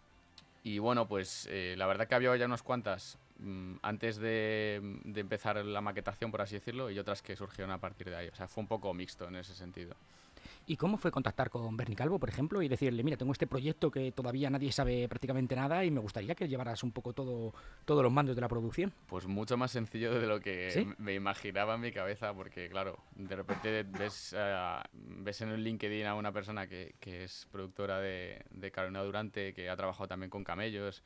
y 0.64 0.80
bueno, 0.80 1.08
pues 1.08 1.48
eh, 1.50 1.76
la 1.78 1.88
verdad 1.88 2.08
que 2.08 2.16
había 2.16 2.36
ya 2.36 2.46
unas 2.46 2.62
cuantas 2.62 3.18
mm, 3.40 3.76
antes 3.82 4.18
de, 4.18 4.82
de, 5.06 5.22
empezar 5.22 5.64
la 5.64 5.80
maquetación, 5.80 6.30
por 6.30 6.42
así 6.42 6.56
decirlo, 6.56 6.92
y 6.92 7.00
otras 7.00 7.22
que 7.22 7.38
surgieron 7.38 7.72
a 7.72 7.78
partir 7.78 8.10
de 8.10 8.18
ahí. 8.18 8.28
O 8.28 8.36
sea, 8.36 8.50
fue 8.50 8.62
un 8.62 8.68
poco 8.68 8.94
mixto 8.94 9.30
en 9.30 9.38
ese 9.38 9.54
sentido. 9.54 9.96
¿Y 10.66 10.78
cómo 10.78 10.98
fue 10.98 11.12
contactar 11.12 11.50
con 11.50 11.76
Bernie 11.78 11.96
Calvo, 11.96 12.20
por 12.20 12.30
ejemplo, 12.30 12.62
y 12.62 12.68
decirle, 12.68 13.04
mira, 13.04 13.18
tengo 13.18 13.32
este 13.32 13.48
proyecto 13.48 13.92
que 13.92 14.12
todavía 14.12 14.50
nadie 14.50 14.72
sabe 14.72 15.08
prácticamente 15.08 15.56
nada 15.56 15.84
y 15.86 15.92
me 15.92 16.00
gustaría 16.00 16.36
que 16.36 16.48
llevaras 16.48 16.84
un 16.84 16.92
poco 16.92 17.14
todo, 17.14 17.54
todos 17.86 18.04
los 18.04 18.12
mandos 18.12 18.36
de 18.36 18.42
la 18.42 18.48
producción? 18.48 18.94
Pues 19.08 19.28
mucho 19.28 19.58
más 19.58 19.72
sencillo 19.72 20.14
de 20.20 20.28
lo 20.28 20.40
que 20.40 20.94
me 20.98 21.14
imaginaba 21.14 21.76
en 21.76 21.82
mi 21.82 21.92
cabeza, 21.92 22.34
porque 22.34 22.70
claro, 22.70 22.98
de 23.16 23.36
repente 23.36 23.84
ves, 23.84 24.36
eh, 24.38 24.76
ves 24.94 25.42
en 25.42 25.50
el 25.50 25.64
LinkedIn 25.64 26.06
a 26.06 26.16
una 26.16 26.32
persona 26.32 26.68
que, 26.68 26.96
que 27.00 27.24
es 27.24 27.48
productora 27.52 28.00
de, 28.00 28.44
de 28.52 28.72
Carolina 28.72 29.04
Durante, 29.04 29.54
que 29.54 29.70
ha 29.70 29.76
trabajado 29.76 30.08
también 30.08 30.30
con 30.30 30.44
camellos, 30.44 31.04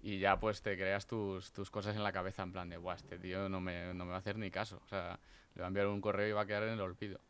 y 0.00 0.18
ya 0.18 0.38
pues 0.38 0.62
te 0.62 0.76
creas 0.76 1.06
tus, 1.06 1.52
tus 1.52 1.70
cosas 1.70 1.96
en 1.96 2.02
la 2.04 2.12
cabeza 2.12 2.42
en 2.42 2.52
plan 2.52 2.68
de, 2.68 2.76
guau, 2.76 2.96
este 2.96 3.18
tío 3.18 3.48
no 3.48 3.60
me, 3.60 3.92
no 3.94 4.04
me 4.04 4.10
va 4.10 4.16
a 4.16 4.20
hacer 4.20 4.38
ni 4.38 4.50
caso. 4.50 4.80
O 4.84 4.88
sea, 4.88 5.18
le 5.54 5.60
va 5.60 5.66
a 5.66 5.68
enviar 5.68 5.88
un 5.88 6.00
correo 6.00 6.28
y 6.28 6.32
va 6.32 6.42
a 6.42 6.46
quedar 6.46 6.64
en 6.64 6.74
el 6.74 6.80
olvido. 6.80 7.20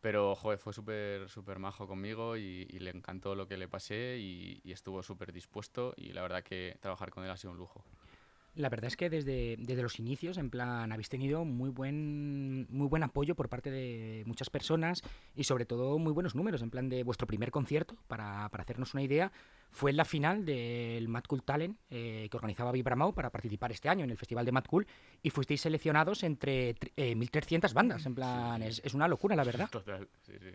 Pero, 0.00 0.34
joder, 0.36 0.58
fue 0.58 0.72
súper 0.72 1.28
súper 1.28 1.58
majo 1.58 1.88
conmigo 1.88 2.36
y, 2.36 2.64
le 2.66 2.90
encantó 2.90 3.34
lo 3.34 3.48
que 3.48 3.56
le 3.56 3.68
pasé 3.68 4.18
y, 4.18 4.60
estuvo 4.64 5.02
súper 5.02 5.32
dispuesto 5.32 5.94
y 5.96 6.12
la 6.12 6.22
verdad 6.22 6.42
que 6.42 6.76
trabajar 6.80 7.10
con 7.10 7.24
él 7.24 7.30
ha 7.30 7.36
sido 7.36 7.52
un 7.52 7.58
lujo. 7.58 7.84
La 8.54 8.68
verdad 8.68 8.86
es 8.86 8.96
que 8.96 9.08
desde, 9.10 9.56
desde 9.58 9.82
los 9.82 9.98
inicios, 10.00 10.36
en 10.36 10.50
plan, 10.50 10.90
habéis 10.90 11.08
tenido 11.08 11.44
muy 11.44 11.70
buen, 11.70 12.66
muy 12.70 12.88
buen 12.88 13.02
apoyo 13.02 13.34
por 13.36 13.48
parte 13.48 13.70
de 13.70 14.24
muchas 14.26 14.50
personas 14.50 15.02
y 15.36 15.44
sobre 15.44 15.64
todo 15.64 15.98
muy 15.98 16.12
buenos 16.12 16.34
números. 16.34 16.62
En 16.62 16.70
plan, 16.70 16.88
de 16.88 17.04
vuestro 17.04 17.26
primer 17.26 17.50
concierto, 17.50 17.96
para, 18.08 18.48
para 18.48 18.62
hacernos 18.62 18.94
una 18.94 19.02
idea, 19.02 19.32
fue 19.70 19.90
en 19.90 19.96
la 19.96 20.04
final 20.04 20.44
del 20.44 21.08
Mad 21.08 21.24
Cool 21.24 21.42
Talent 21.42 21.78
eh, 21.90 22.28
que 22.30 22.36
organizaba 22.36 22.72
Vibramau 22.72 23.14
para 23.14 23.30
participar 23.30 23.72
este 23.72 23.88
año 23.88 24.04
en 24.04 24.10
el 24.10 24.16
Festival 24.16 24.44
de 24.44 24.52
Mad 24.52 24.64
Cool 24.64 24.86
y 25.22 25.30
fuisteis 25.30 25.60
seleccionados 25.60 26.22
entre 26.22 26.74
1.300 26.74 27.70
eh, 27.70 27.74
bandas. 27.74 28.06
En 28.06 28.14
plan, 28.14 28.62
es, 28.62 28.80
es, 28.84 28.94
una 28.94 29.08
locura, 29.08 29.36
la 29.36 29.44
verdad. 29.44 29.68
Total, 29.70 30.08
sí, 30.22 30.32
sí. 30.38 30.50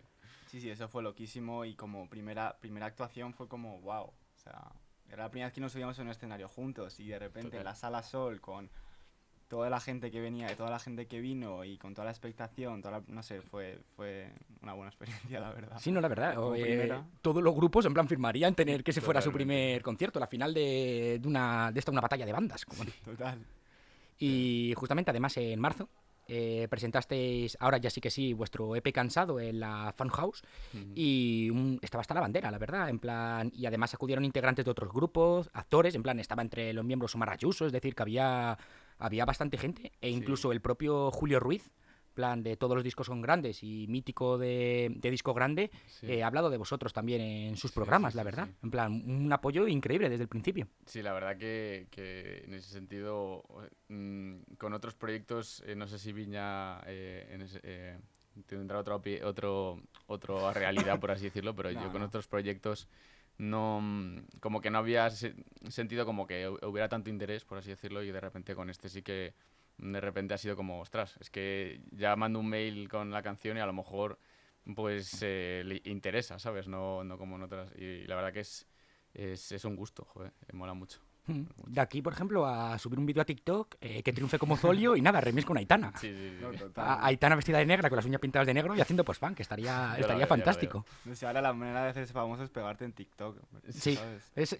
Sí, 0.54 0.60
sí, 0.60 0.70
eso 0.70 0.88
fue 0.88 1.02
loquísimo 1.02 1.64
y 1.64 1.74
como 1.74 2.08
primera, 2.08 2.56
primera 2.60 2.86
actuación 2.86 3.34
fue 3.34 3.48
como, 3.48 3.80
wow. 3.80 4.04
O 4.04 4.14
sea, 4.36 4.72
era 5.08 5.24
la 5.24 5.30
primera 5.30 5.48
vez 5.48 5.54
que 5.54 5.60
nos 5.60 5.72
subíamos 5.72 5.98
en 5.98 6.06
un 6.06 6.10
escenario 6.12 6.48
juntos 6.48 7.00
y 7.00 7.08
de 7.08 7.18
repente 7.18 7.62
la 7.64 7.74
sala 7.74 8.02
Sol 8.02 8.40
con 8.40 8.70
toda 9.48 9.70
la 9.70 9.80
gente 9.80 10.10
que 10.10 10.20
venía 10.20 10.50
y 10.50 10.54
toda 10.56 10.70
la 10.70 10.78
gente 10.78 11.06
que 11.06 11.20
vino 11.20 11.64
y 11.64 11.76
con 11.78 11.94
toda 11.94 12.06
la 12.06 12.10
expectación, 12.10 12.82
toda 12.82 13.02
no 13.06 13.22
sé, 13.22 13.40
fue, 13.40 13.78
fue 13.96 14.32
una 14.62 14.72
buena 14.72 14.88
experiencia, 14.88 15.40
la 15.40 15.52
verdad. 15.52 15.78
Sí, 15.78 15.92
no, 15.92 16.00
la 16.00 16.08
verdad. 16.08 16.34
Eh, 16.56 17.02
todos 17.22 17.42
los 17.42 17.54
grupos 17.54 17.84
en 17.86 17.94
plan 17.94 18.08
firmarían 18.08 18.54
tener 18.54 18.82
que 18.82 18.92
se 18.92 19.00
fuera 19.00 19.20
su 19.20 19.32
primer 19.32 19.82
concierto, 19.82 20.18
la 20.18 20.26
final 20.26 20.52
de, 20.54 21.18
de, 21.20 21.28
una, 21.28 21.70
de 21.72 21.78
esta 21.78 21.90
una 21.90 22.00
batalla 22.00 22.26
de 22.26 22.32
bandas. 22.32 22.64
Como 22.64 22.84
Total. 23.04 23.38
Y 24.18 24.72
justamente 24.76 25.10
además 25.10 25.36
en 25.36 25.60
marzo 25.60 25.88
eh, 26.26 26.66
presentasteis, 26.70 27.56
ahora 27.60 27.76
ya 27.76 27.90
sí 27.90 28.00
que 28.00 28.10
sí, 28.10 28.32
vuestro 28.32 28.74
EP 28.76 28.92
cansado 28.92 29.38
en 29.40 29.60
la 29.60 29.92
Funhouse 29.94 30.42
y 30.94 31.50
estaba 31.82 32.00
hasta 32.00 32.14
la 32.14 32.22
bandera, 32.22 32.50
la 32.50 32.56
verdad, 32.56 32.88
en 32.88 32.98
plan, 32.98 33.52
y 33.54 33.66
además 33.66 33.92
acudieron 33.92 34.24
integrantes 34.24 34.64
de 34.64 34.70
otros 34.70 34.90
grupos, 34.90 35.50
actores, 35.52 35.94
en 35.94 36.02
plan, 36.02 36.18
estaba 36.18 36.40
entre 36.40 36.72
los 36.72 36.84
miembros 36.84 37.14
Omar 37.14 37.30
Ayuso, 37.30 37.66
es 37.66 37.72
decir, 37.72 37.94
que 37.94 38.02
había, 38.02 38.56
había 38.98 39.24
bastante 39.24 39.58
gente, 39.58 39.92
e 40.00 40.10
incluso 40.10 40.52
el 40.52 40.60
propio 40.60 41.10
Julio 41.10 41.40
Ruiz, 41.40 41.70
plan 42.14 42.42
de 42.42 42.56
todos 42.56 42.74
los 42.74 42.84
discos 42.84 43.08
son 43.08 43.20
grandes 43.20 43.62
y 43.62 43.86
mítico 43.88 44.38
de, 44.38 44.96
disco 45.02 45.34
grande, 45.34 45.70
eh, 46.02 46.22
ha 46.22 46.28
hablado 46.28 46.48
de 46.48 46.56
vosotros 46.56 46.92
también 46.92 47.20
en 47.20 47.56
sus 47.56 47.72
programas, 47.72 48.14
la 48.14 48.22
verdad. 48.22 48.48
En 48.62 48.70
plan, 48.70 48.92
un 48.92 49.30
apoyo 49.32 49.66
increíble 49.66 50.08
desde 50.08 50.22
el 50.22 50.28
principio. 50.28 50.68
Sí, 50.86 51.02
la 51.02 51.12
verdad 51.12 51.36
que, 51.36 51.88
en 52.44 52.54
ese 52.54 52.70
sentido, 52.70 53.44
mm, 53.88 54.54
con 54.56 54.72
otros 54.72 54.94
proyectos, 54.94 55.62
eh, 55.66 55.74
no 55.74 55.86
sé 55.86 55.98
si 55.98 56.12
Viña 56.12 56.80
eh, 56.86 57.98
tendrá 58.46 58.78
otro, 58.78 59.02
otro, 59.24 59.82
otra 60.06 60.52
realidad, 60.52 60.98
por 60.98 61.10
así 61.10 61.24
decirlo, 61.24 61.54
pero 61.54 61.70
yo 61.90 61.92
con 61.92 62.02
otros 62.02 62.26
proyectos 62.26 62.88
no 63.38 63.80
mm, 63.82 64.18
como 64.40 64.60
que 64.60 64.70
no 64.70 64.78
había 64.78 65.10
sentido 65.10 66.06
como 66.06 66.26
que 66.26 66.48
hubiera 66.48 66.88
tanto 66.88 67.10
interés, 67.10 67.44
por 67.44 67.58
así 67.58 67.70
decirlo, 67.70 68.02
y 68.02 68.10
de 68.12 68.20
repente 68.20 68.54
con 68.54 68.70
este 68.70 68.88
sí 68.88 69.02
que 69.02 69.34
de 69.78 70.00
repente 70.00 70.34
ha 70.34 70.38
sido 70.38 70.56
como, 70.56 70.80
ostras, 70.80 71.16
es 71.20 71.30
que 71.30 71.80
ya 71.90 72.16
mando 72.16 72.38
un 72.38 72.48
mail 72.48 72.88
con 72.88 73.10
la 73.10 73.22
canción 73.22 73.56
y 73.56 73.60
a 73.60 73.66
lo 73.66 73.72
mejor 73.72 74.18
pues 74.74 75.18
eh, 75.22 75.62
le 75.66 75.82
interesa, 75.90 76.38
¿sabes? 76.38 76.68
No, 76.68 77.04
no 77.04 77.18
como 77.18 77.36
en 77.36 77.42
otras. 77.42 77.72
Y 77.76 78.06
la 78.06 78.16
verdad 78.16 78.32
que 78.32 78.40
es, 78.40 78.66
es, 79.14 79.52
es 79.52 79.64
un 79.64 79.76
gusto, 79.76 80.04
joder, 80.04 80.32
mola 80.52 80.74
mucho. 80.74 81.03
Mm. 81.26 81.42
De 81.66 81.80
aquí, 81.80 82.02
por 82.02 82.12
ejemplo, 82.12 82.46
a 82.46 82.78
subir 82.78 82.98
un 82.98 83.06
vídeo 83.06 83.22
a 83.22 83.24
TikTok 83.24 83.76
eh, 83.80 84.02
que 84.02 84.12
triunfe 84.12 84.38
como 84.38 84.56
Zolio 84.56 84.94
y 84.94 85.00
nada, 85.00 85.20
remis 85.20 85.44
con 85.44 85.56
Aitana. 85.56 85.92
Sí, 85.96 86.08
sí, 86.08 86.36
sí. 86.38 86.64
Aitana 86.76 87.36
vestida 87.36 87.58
de 87.58 87.66
negra 87.66 87.88
con 87.88 87.96
las 87.96 88.04
uñas 88.04 88.20
pintadas 88.20 88.46
de 88.46 88.54
negro 88.54 88.76
y 88.76 88.80
haciendo 88.80 89.04
post-fan, 89.04 89.34
que 89.34 89.42
estaría, 89.42 89.96
estaría 89.98 90.26
fantástico. 90.26 90.84
No 91.04 91.14
sé, 91.14 91.26
ahora 91.26 91.40
la 91.40 91.52
manera 91.52 91.84
de 91.84 91.90
hacerse 91.90 92.12
famoso 92.12 92.44
es 92.44 92.50
pegarte 92.50 92.84
en 92.84 92.92
TikTok. 92.92 93.38
Sí, 93.70 93.98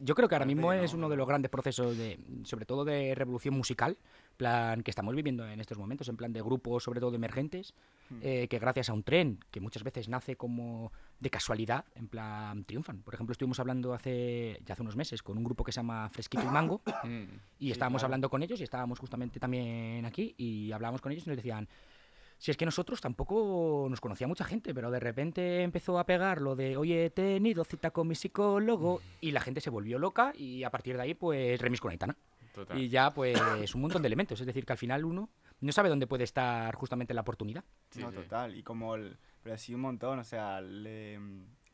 yo 0.01 0.15
creo 0.15 0.29
que 0.29 0.35
ahora 0.35 0.47
mismo 0.47 0.73
es 0.73 0.95
uno 0.95 1.09
de 1.09 1.17
los 1.17 1.29
grandes 1.29 1.51
procesos, 1.51 1.97
de, 1.97 2.19
sobre 2.45 2.65
todo 2.65 2.85
de 2.85 3.15
revolución 3.15 3.55
musical, 3.55 3.99
plan 4.37 4.83
que 4.83 4.91
estamos 4.91 5.15
viviendo 5.15 5.47
en 5.47 5.61
estos 5.61 5.79
momentos, 5.79 6.09
en 6.09 6.17
plan 6.17 6.33
de 6.33 6.43
grupos, 6.43 6.83
sobre 6.83 7.01
todo 7.01 7.15
emergentes, 7.15 7.75
hmm. 8.11 8.19
eh, 8.23 8.49
que 8.49 8.59
gracias 8.59 8.89
a 8.89 8.93
un 8.93 9.03
tren, 9.03 9.39
que 9.51 9.61
muchas 9.61 9.83
veces 9.83 10.09
nace 10.09 10.37
como 10.37 10.93
de 11.25 11.31
casualidad, 11.31 11.87
en 11.95 12.07
plan 12.07 12.65
triunfan. 12.65 13.03
Por 13.03 13.15
ejemplo, 13.15 13.33
estuvimos 13.33 13.59
hablando 13.59 13.95
hace 13.95 14.61
ya 14.65 14.75
hace 14.75 14.83
unos 14.83 14.95
meses 14.95 15.23
con 15.23 15.37
un 15.39 15.43
grupo 15.43 15.65
que 15.65 15.73
se 15.73 15.77
llama 15.77 16.09
Fresquito 16.11 16.45
y 16.45 16.47
Mango 16.47 16.83
hmm. 17.03 17.25
y 17.59 17.71
estábamos 17.73 18.05
hablando 18.05 18.29
con 18.29 18.43
ellos 18.43 18.61
y 18.61 18.63
estábamos 18.63 18.99
justamente 18.99 19.41
también 19.41 20.05
aquí 20.05 20.35
y 20.37 20.71
hablábamos 20.71 21.01
con 21.01 21.11
ellos 21.11 21.27
y 21.27 21.31
nos 21.31 21.37
decían 21.37 21.67
si 22.39 22.51
es 22.51 22.57
que 22.57 22.67
nosotros 22.67 23.01
tampoco 23.01 23.87
nos 23.89 24.01
conocía 24.01 24.27
mucha 24.27 24.45
gente, 24.45 24.75
pero 24.75 24.91
de 24.91 25.01
repente 25.01 25.63
empezó 25.63 25.99
a 25.99 26.05
pegar 26.05 26.43
lo 26.43 26.57
de, 26.57 26.77
oye, 26.77 27.07
he 27.07 27.11
tenido 27.11 27.65
cita 27.65 27.91
con 27.91 28.09
mi 28.09 28.15
psicólogo, 28.15 29.01
y 29.21 29.31
la 29.31 29.41
gente 29.41 29.63
se 29.63 29.71
volvió 29.71 29.99
loca, 29.99 30.33
y 30.37 30.63
a 30.65 30.71
partir 30.71 30.97
de 30.97 31.03
ahí, 31.03 31.15
pues, 31.15 31.59
remis 31.61 31.81
con 31.81 31.93
Aitana. 31.93 32.17
Y 32.75 32.89
ya, 32.89 33.11
pues, 33.13 33.75
un 33.75 33.81
montón 33.81 34.03
de 34.03 34.07
elementos. 34.07 34.41
Es 34.41 34.47
decir, 34.47 34.65
que 34.65 34.73
al 34.73 34.79
final 34.79 35.05
uno 35.05 35.31
no 35.61 35.73
sabe 35.73 35.89
dónde 35.89 36.07
puede 36.07 36.25
estar 36.25 36.75
justamente 36.75 37.15
la 37.15 37.23
oportunidad. 37.23 37.65
no, 37.99 38.13
total. 38.13 38.57
Y 38.57 38.63
como, 38.63 38.95
el, 38.95 39.17
pero 39.43 39.57
sí 39.59 39.75
un 39.75 39.83
montón, 39.83 40.19
o 40.19 40.25
sea, 40.25 40.61
le, 40.61 41.19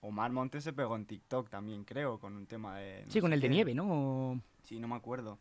Omar 0.01 0.33
Montes 0.33 0.65
se 0.65 0.73
pegó 0.73 0.97
en 0.97 1.07
TikTok 1.07 1.49
también, 1.51 1.85
creo, 1.85 2.19
con 2.19 2.37
un 2.37 2.47
tema 2.47 2.79
de... 2.79 3.05
sí, 3.09 3.21
con 3.21 3.33
el 3.33 3.41
de 3.41 3.49
nieve, 3.49 3.75
¿no? 3.75 4.41
Sí, 4.63 4.79
no 4.79 4.89
me 4.89 4.97
acuerdo. 4.97 5.39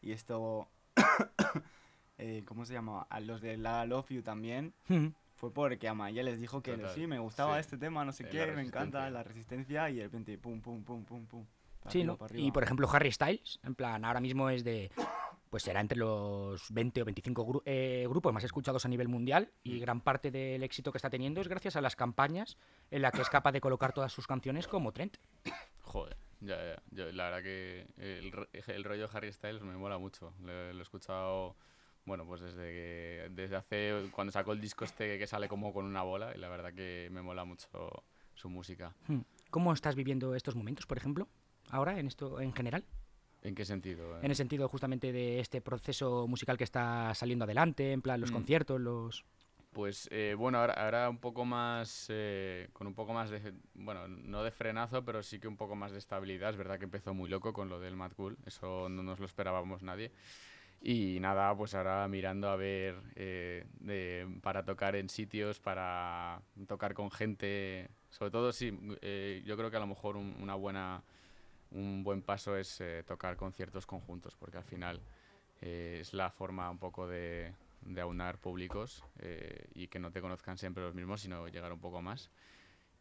Y 0.00 0.12
esto... 0.12 0.68
eh, 2.18 2.42
¿Cómo 2.46 2.64
se 2.64 2.74
llama? 2.74 3.06
A 3.08 3.20
los 3.20 3.40
de 3.40 3.56
La 3.56 3.86
Love 3.86 4.10
You 4.10 4.22
también. 4.22 4.74
Fue 5.34 5.52
porque 5.52 5.88
a 5.88 5.94
Maya 5.94 6.22
les 6.22 6.40
dijo 6.40 6.62
que 6.62 6.78
sí, 6.94 7.06
me 7.06 7.18
gustaba 7.18 7.58
este 7.58 7.76
tema, 7.76 8.04
no 8.04 8.12
sé 8.12 8.28
qué, 8.28 8.46
me 8.52 8.62
encanta 8.62 9.10
la 9.10 9.24
resistencia 9.24 9.90
y 9.90 9.96
de 9.96 10.04
repente 10.04 10.38
pum, 10.38 10.60
pum, 10.60 10.84
pum, 10.84 11.04
pum, 11.04 11.26
pum. 11.26 11.44
Sí, 11.88 12.04
¿no? 12.04 12.18
Y 12.34 12.52
por 12.52 12.62
ejemplo, 12.62 12.88
Harry 12.92 13.12
Styles, 13.12 13.58
en 13.62 13.74
plan, 13.74 14.04
ahora 14.04 14.20
mismo 14.20 14.50
es 14.50 14.64
de. 14.64 14.90
Pues 15.50 15.64
será 15.64 15.80
entre 15.80 15.98
los 15.98 16.72
20 16.72 17.02
o 17.02 17.04
25 17.04 17.62
eh, 17.66 18.06
grupos 18.08 18.32
más 18.32 18.42
escuchados 18.42 18.86
a 18.86 18.88
nivel 18.88 19.08
mundial 19.08 19.52
y 19.62 19.74
mm. 19.74 19.80
gran 19.80 20.00
parte 20.00 20.30
del 20.30 20.62
éxito 20.62 20.92
que 20.92 20.96
está 20.96 21.10
teniendo 21.10 21.42
es 21.42 21.48
gracias 21.48 21.76
a 21.76 21.82
las 21.82 21.94
campañas 21.94 22.56
en 22.90 23.02
las 23.02 23.12
que 23.12 23.20
es 23.20 23.28
capaz 23.28 23.52
de 23.52 23.60
colocar 23.60 23.92
todas 23.92 24.10
sus 24.14 24.26
canciones 24.26 24.66
como 24.66 24.92
Trent. 24.92 25.18
Joder, 25.82 26.16
ya, 26.40 26.56
ya. 26.90 27.04
la 27.12 27.24
verdad 27.24 27.42
que 27.42 27.86
el, 27.98 28.32
el, 28.66 28.84
rollo 28.84 29.10
Harry 29.12 29.30
Styles 29.30 29.60
me 29.60 29.76
mola 29.76 29.98
mucho. 29.98 30.32
Lo, 30.40 30.70
he 30.70 30.80
escuchado 30.80 31.54
bueno, 32.06 32.24
pues 32.24 32.40
desde, 32.40 33.28
desde 33.30 33.56
hace, 33.56 34.10
cuando 34.10 34.32
sacó 34.32 34.52
el 34.52 34.60
disco 34.60 34.86
este 34.86 35.18
que 35.18 35.26
sale 35.26 35.48
como 35.48 35.72
con 35.72 35.84
una 35.84 36.02
bola, 36.02 36.32
y 36.34 36.38
la 36.38 36.48
verdad 36.48 36.72
que 36.72 37.08
me 37.12 37.20
mola 37.20 37.44
mucho 37.44 37.68
su 38.34 38.48
música. 38.48 38.94
Hmm. 39.06 39.20
¿Cómo 39.50 39.72
estás 39.72 39.94
viviendo 39.94 40.34
estos 40.34 40.56
momentos, 40.56 40.86
por 40.86 40.96
ejemplo, 40.96 41.28
ahora, 41.70 41.98
en 41.98 42.06
esto 42.06 42.40
en 42.40 42.52
general? 42.52 42.84
¿En 43.42 43.54
qué 43.54 43.64
sentido? 43.64 44.20
En 44.22 44.30
el 44.30 44.36
sentido 44.36 44.68
justamente 44.68 45.12
de 45.12 45.40
este 45.40 45.60
proceso 45.60 46.26
musical 46.28 46.56
que 46.56 46.64
está 46.64 47.12
saliendo 47.14 47.44
adelante, 47.44 47.92
en 47.92 48.02
plan 48.02 48.20
los 48.20 48.30
Mm. 48.30 48.34
conciertos, 48.34 48.80
los... 48.80 49.24
Pues 49.72 50.06
eh, 50.12 50.34
bueno, 50.36 50.58
ahora, 50.58 50.74
ahora 50.74 51.08
un 51.08 51.18
poco 51.18 51.46
más, 51.46 52.06
eh, 52.10 52.68
con 52.74 52.86
un 52.86 52.94
poco 52.94 53.14
más 53.14 53.30
de, 53.30 53.54
bueno, 53.74 54.06
no 54.06 54.42
de 54.44 54.50
frenazo, 54.50 55.02
pero 55.02 55.22
sí 55.22 55.40
que 55.40 55.48
un 55.48 55.56
poco 55.56 55.74
más 55.74 55.92
de 55.92 55.98
estabilidad. 55.98 56.50
Es 56.50 56.56
verdad 56.58 56.78
que 56.78 56.84
empezó 56.84 57.14
muy 57.14 57.30
loco 57.30 57.54
con 57.54 57.70
lo 57.70 57.80
del 57.80 57.96
Mad 57.96 58.12
Cool, 58.12 58.36
eso 58.44 58.88
no 58.90 59.02
nos 59.02 59.18
lo 59.18 59.24
esperábamos 59.24 59.82
nadie. 59.82 60.12
Y 60.82 61.18
nada, 61.20 61.56
pues 61.56 61.74
ahora 61.74 62.06
mirando 62.08 62.50
a 62.50 62.56
ver 62.56 62.96
eh, 63.14 63.64
de- 63.80 64.28
para 64.42 64.62
tocar 64.64 64.94
en 64.94 65.08
sitios, 65.08 65.58
para 65.58 66.42
tocar 66.68 66.92
con 66.92 67.10
gente, 67.10 67.88
sobre 68.10 68.30
todo 68.30 68.52
sí, 68.52 68.78
eh, 69.00 69.42
yo 69.46 69.56
creo 69.56 69.70
que 69.70 69.76
a 69.78 69.80
lo 69.80 69.86
mejor 69.86 70.16
un, 70.16 70.36
una 70.38 70.54
buena, 70.54 71.02
un 71.72 72.02
buen 72.04 72.22
paso 72.22 72.56
es 72.56 72.80
eh, 72.80 73.02
tocar 73.06 73.36
conciertos 73.36 73.86
conjuntos, 73.86 74.36
porque 74.36 74.58
al 74.58 74.64
final 74.64 75.00
eh, 75.60 75.98
es 76.00 76.12
la 76.14 76.30
forma 76.30 76.70
un 76.70 76.78
poco 76.78 77.06
de, 77.08 77.54
de 77.82 78.00
aunar 78.00 78.38
públicos 78.38 79.04
eh, 79.18 79.66
y 79.74 79.88
que 79.88 79.98
no 79.98 80.10
te 80.12 80.20
conozcan 80.20 80.58
siempre 80.58 80.82
los 80.84 80.94
mismos, 80.94 81.20
sino 81.22 81.48
llegar 81.48 81.72
un 81.72 81.80
poco 81.80 82.02
más. 82.02 82.30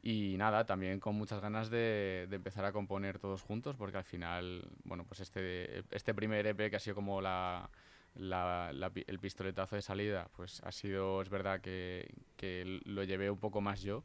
Y 0.03 0.35
nada, 0.37 0.65
también 0.65 0.99
con 0.99 1.15
muchas 1.15 1.41
ganas 1.41 1.69
de, 1.69 2.25
de 2.29 2.35
empezar 2.35 2.65
a 2.65 2.71
componer 2.71 3.19
todos 3.19 3.43
juntos, 3.43 3.75
porque 3.75 3.97
al 3.97 4.03
final, 4.03 4.67
bueno, 4.83 5.05
pues 5.05 5.19
este, 5.19 5.83
este 5.91 6.13
primer 6.15 6.47
EP 6.47 6.69
que 6.71 6.75
ha 6.75 6.79
sido 6.79 6.95
como 6.95 7.21
la, 7.21 7.69
la- 8.15 8.71
la 8.73 8.91
el 9.07 9.19
pistoletazo 9.19 9.75
de 9.75 9.81
salida, 9.83 10.27
pues 10.35 10.61
ha 10.63 10.71
sido, 10.71 11.21
es 11.21 11.29
verdad 11.29 11.61
que, 11.61 12.09
que 12.35 12.81
lo 12.85 13.03
llevé 13.03 13.29
un 13.29 13.39
poco 13.39 13.61
más 13.61 13.81
yo, 13.83 14.03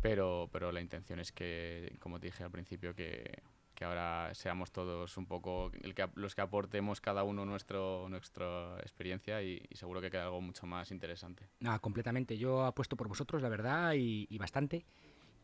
pero, 0.00 0.48
pero 0.52 0.72
la 0.72 0.80
intención 0.80 1.18
es 1.20 1.32
que, 1.32 1.96
como 2.00 2.20
te 2.20 2.26
dije 2.28 2.44
al 2.44 2.50
principio, 2.52 2.94
que, 2.94 3.42
que 3.74 3.84
ahora 3.84 4.34
seamos 4.34 4.70
todos 4.70 5.16
un 5.16 5.26
poco 5.26 5.70
el 5.82 5.94
que, 5.94 6.08
los 6.14 6.34
que 6.34 6.40
aportemos 6.40 7.00
cada 7.00 7.24
uno 7.24 7.44
nuestro, 7.44 8.08
nuestra 8.08 8.78
experiencia 8.80 9.42
y, 9.42 9.64
y 9.68 9.76
seguro 9.76 10.00
que 10.00 10.10
queda 10.10 10.24
algo 10.24 10.40
mucho 10.40 10.66
más 10.66 10.90
interesante. 10.90 11.48
Ah, 11.64 11.78
completamente. 11.78 12.36
Yo 12.36 12.64
apuesto 12.64 12.96
por 12.96 13.08
vosotros, 13.08 13.42
la 13.42 13.48
verdad, 13.48 13.94
y, 13.94 14.26
y 14.30 14.38
bastante. 14.38 14.84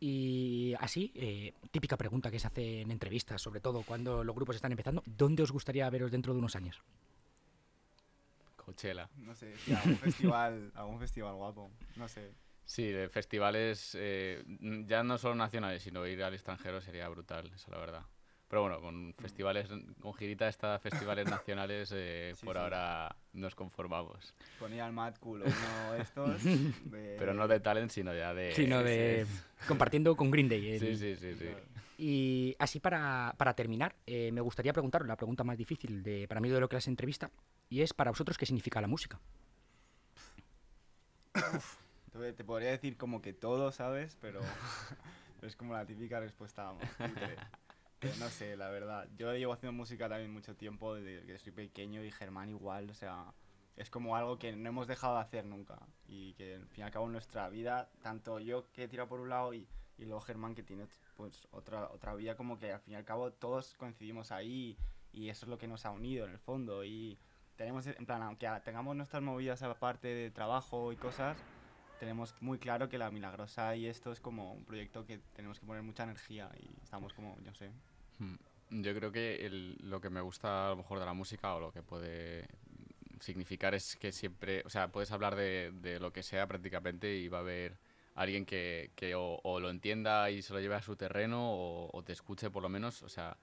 Y 0.01 0.75
así, 0.79 1.13
eh, 1.17 1.55
típica 1.71 1.97
pregunta 1.97 2.31
que 2.31 2.39
se 2.39 2.47
hace 2.47 2.83
en 2.83 2.91
entrevistas, 2.91 3.43
sobre 3.43 3.61
todo 3.61 3.83
cuando 3.83 4.23
los 4.23 4.35
grupos 4.35 4.57
están 4.57 4.71
empezando, 4.71 5.03
¿dónde 5.07 5.43
os 5.43 5.51
gustaría 5.51 5.91
veros 5.91 6.13
dentro 6.13 6.33
de 6.33 6.39
unos 6.39 6.55
años? 6.55 6.81
Coachella. 8.57 9.09
No 9.17 9.35
sé, 9.35 9.57
sí, 9.59 9.73
algún 9.73 9.99
festival, 9.99 10.71
algún 10.75 10.99
festival 11.01 11.35
guapo. 11.35 11.71
No 11.97 12.07
sé. 12.07 12.33
Sí, 12.65 12.87
de 12.87 13.09
festivales 13.09 13.97
eh, 13.99 14.45
ya 14.87 15.03
no 15.03 15.17
solo 15.17 15.35
nacionales, 15.35 15.83
sino 15.83 16.07
ir 16.07 16.23
al 16.23 16.35
extranjero 16.35 16.81
sería 16.81 17.09
brutal, 17.09 17.51
eso 17.55 17.71
la 17.71 17.79
verdad. 17.79 18.03
Pero 18.49 18.63
bueno, 18.63 18.81
con 18.81 19.15
festivales, 19.19 19.69
con 20.01 20.15
girita 20.15 20.49
esta 20.49 20.79
festivales 20.79 21.27
nacionales, 21.31 21.91
eh, 21.95 22.33
Sí, 22.35 22.47
por 22.47 22.57
sí. 22.57 22.61
ahora 22.63 23.15
nos 23.35 23.55
conformamos. 23.55 24.35
Ponía 24.59 24.87
al 24.87 24.93
Mad 24.93 25.17
Cool 25.21 25.43
o 25.43 25.47
uno 25.47 25.93
de 25.93 26.03
estos. 26.03 26.43
de- 26.91 27.17
Pero 27.19 27.35
no 27.35 27.47
de 27.47 27.61
talent, 27.61 27.91
sino 27.91 28.15
ya 28.15 28.33
de... 28.33 28.53
Sino 28.55 28.83
de 28.83 29.27
compartiendo 29.67 30.17
con 30.17 30.31
Green 30.31 30.49
Day. 30.49 30.73
el- 30.73 30.81
Sí, 30.81 30.97
sí, 30.97 31.17
sí, 31.17 31.35
sí. 31.35 31.45
Claro. 31.45 31.65
Y 31.99 32.55
así 32.61 32.79
para, 32.81 33.35
para 33.37 33.55
terminar, 33.55 33.97
eh, 34.07 34.31
me 34.33 34.41
gustaría 34.41 34.73
preguntaros 34.73 35.07
la 35.09 35.17
pregunta 35.17 35.43
más 35.45 35.59
difícil 35.59 36.03
de, 36.03 36.27
para 36.29 36.41
mí 36.41 36.49
de 36.49 36.61
lo 36.61 36.69
que 36.69 36.77
es 36.77 36.87
la 36.87 36.91
entrevista, 36.93 37.31
y 37.69 37.83
es 37.83 37.93
para 37.93 38.13
vosotros 38.13 38.39
qué 38.39 38.47
significa 38.47 38.81
la 38.81 38.87
música. 38.87 39.21
Te, 42.13 42.33
te 42.33 42.45
podría 42.45 42.71
decir 42.71 42.97
como 42.97 43.21
que 43.21 43.33
todo, 43.33 43.73
¿sabes? 43.73 44.17
Pero, 44.21 44.41
es 45.43 45.57
como 45.57 45.73
la 45.75 45.85
típica 45.87 46.21
respuesta. 46.21 46.63
vamos. 46.65 46.85
No 48.19 48.29
sé, 48.29 48.57
la 48.57 48.69
verdad. 48.69 49.09
Yo 49.17 49.35
llevo 49.35 49.53
haciendo 49.53 49.77
música 49.77 50.09
también 50.09 50.33
mucho 50.33 50.55
tiempo, 50.55 50.95
desde 50.95 51.27
que 51.27 51.39
soy 51.39 51.53
pequeño 51.53 52.03
y 52.05 52.11
Germán 52.11 52.49
igual, 52.49 52.91
o 52.91 52.95
sea, 52.95 53.35
es 53.77 53.91
como 53.91 54.17
algo 54.17 54.39
que 54.39 54.55
no 54.55 54.69
hemos 54.69 54.87
dejado 54.87 55.17
de 55.17 55.23
hacer 55.23 55.45
nunca. 55.45 55.81
Y 56.07 56.35
que 56.35 56.57
al 56.57 56.67
fin 56.69 56.83
y 56.83 56.83
al 56.83 56.91
cabo 56.93 57.07
en 57.07 57.13
nuestra 57.13 57.49
vida, 57.49 57.91
tanto 58.03 58.39
yo 58.39 58.71
que 58.73 58.85
he 58.85 58.89
tirado 58.89 59.09
por 59.09 59.21
un 59.21 59.31
lado 59.31 59.53
y, 59.53 59.67
y 59.99 60.05
luego 60.05 60.21
Germán 60.21 60.55
que 60.55 60.63
tiene 60.63 60.87
pues 61.17 61.49
otra, 61.51 61.91
otra 61.91 62.15
vida, 62.15 62.37
como 62.37 62.59
que 62.59 62.73
al 62.73 62.81
fin 62.81 62.95
y 62.95 62.97
al 62.97 63.05
cabo 63.05 63.33
todos 63.33 63.75
coincidimos 63.75 64.31
ahí 64.31 64.79
y 65.13 65.29
eso 65.29 65.47
es 65.47 65.51
lo 65.51 65.59
que 65.59 65.67
nos 65.67 65.85
ha 65.85 65.91
unido 65.91 66.27
en 66.27 66.33
el 66.33 66.39
fondo. 66.39 66.85
Y 66.85 67.19
tenemos, 67.57 67.85
en 67.87 68.07
plan, 68.07 68.23
aunque 68.23 68.49
tengamos 68.65 68.95
nuestras 68.95 69.23
movidas 69.23 69.63
aparte 69.63 70.07
de 70.07 70.31
trabajo 70.31 70.93
y 70.93 70.97
cosas, 70.97 71.37
tenemos 71.99 72.35
muy 72.41 72.59
claro 72.59 72.89
que 72.89 72.99
la 72.99 73.11
Milagrosa 73.11 73.77
y 73.77 73.87
esto 73.87 74.13
es 74.13 74.21
como 74.21 74.53
un 74.53 74.65
proyecto 74.65 75.05
que 75.07 75.19
tenemos 75.35 75.59
que 75.59 75.67
poner 75.67 75.83
mucha 75.83 76.05
energía 76.05 76.51
y 76.61 76.83
estamos 76.83 77.13
como, 77.13 77.37
yo 77.45 77.55
sé. 77.55 77.71
Hmm. 78.19 78.37
Yo 78.71 78.95
creo 78.95 79.11
que 79.11 79.47
el- 79.47 79.77
lo 79.83 80.01
que 80.01 80.11
me 80.11 80.21
gusta 80.21 80.67
a 80.67 80.71
lo 80.71 80.77
mejor 80.77 80.99
de 80.99 81.07
la 81.07 81.15
música 81.15 81.55
o 81.55 81.61
lo 81.61 81.73
que 81.73 81.83
puede 81.83 82.47
significar 83.21 83.75
es 83.75 83.97
que 83.97 84.13
siempre, 84.13 84.63
o 84.65 84.71
sea, 84.71 84.89
puedes 84.89 85.11
hablar 85.11 85.35
de, 85.37 85.73
de 85.73 85.99
lo 85.99 86.13
que 86.13 86.23
sea 86.23 86.47
prácticamente 86.47 87.17
y 87.17 87.29
va 87.29 87.39
a 87.39 87.41
haber 87.41 87.79
alguien 88.15 88.45
que, 88.45 88.91
que 88.95 89.15
o, 89.17 89.61
lo 89.61 89.71
entienda 89.71 90.31
y 90.31 90.43
se 90.43 90.53
lo 90.53 90.61
lleve 90.61 90.75
a 90.75 90.83
su 90.83 90.97
terreno 90.97 91.53
o, 91.53 91.91
o 91.97 92.03
te 92.03 92.13
escuche 92.13 92.51
por 92.51 92.63
lo 92.63 92.69
menos. 92.69 93.03
O 93.03 93.09
sea, 93.09 93.37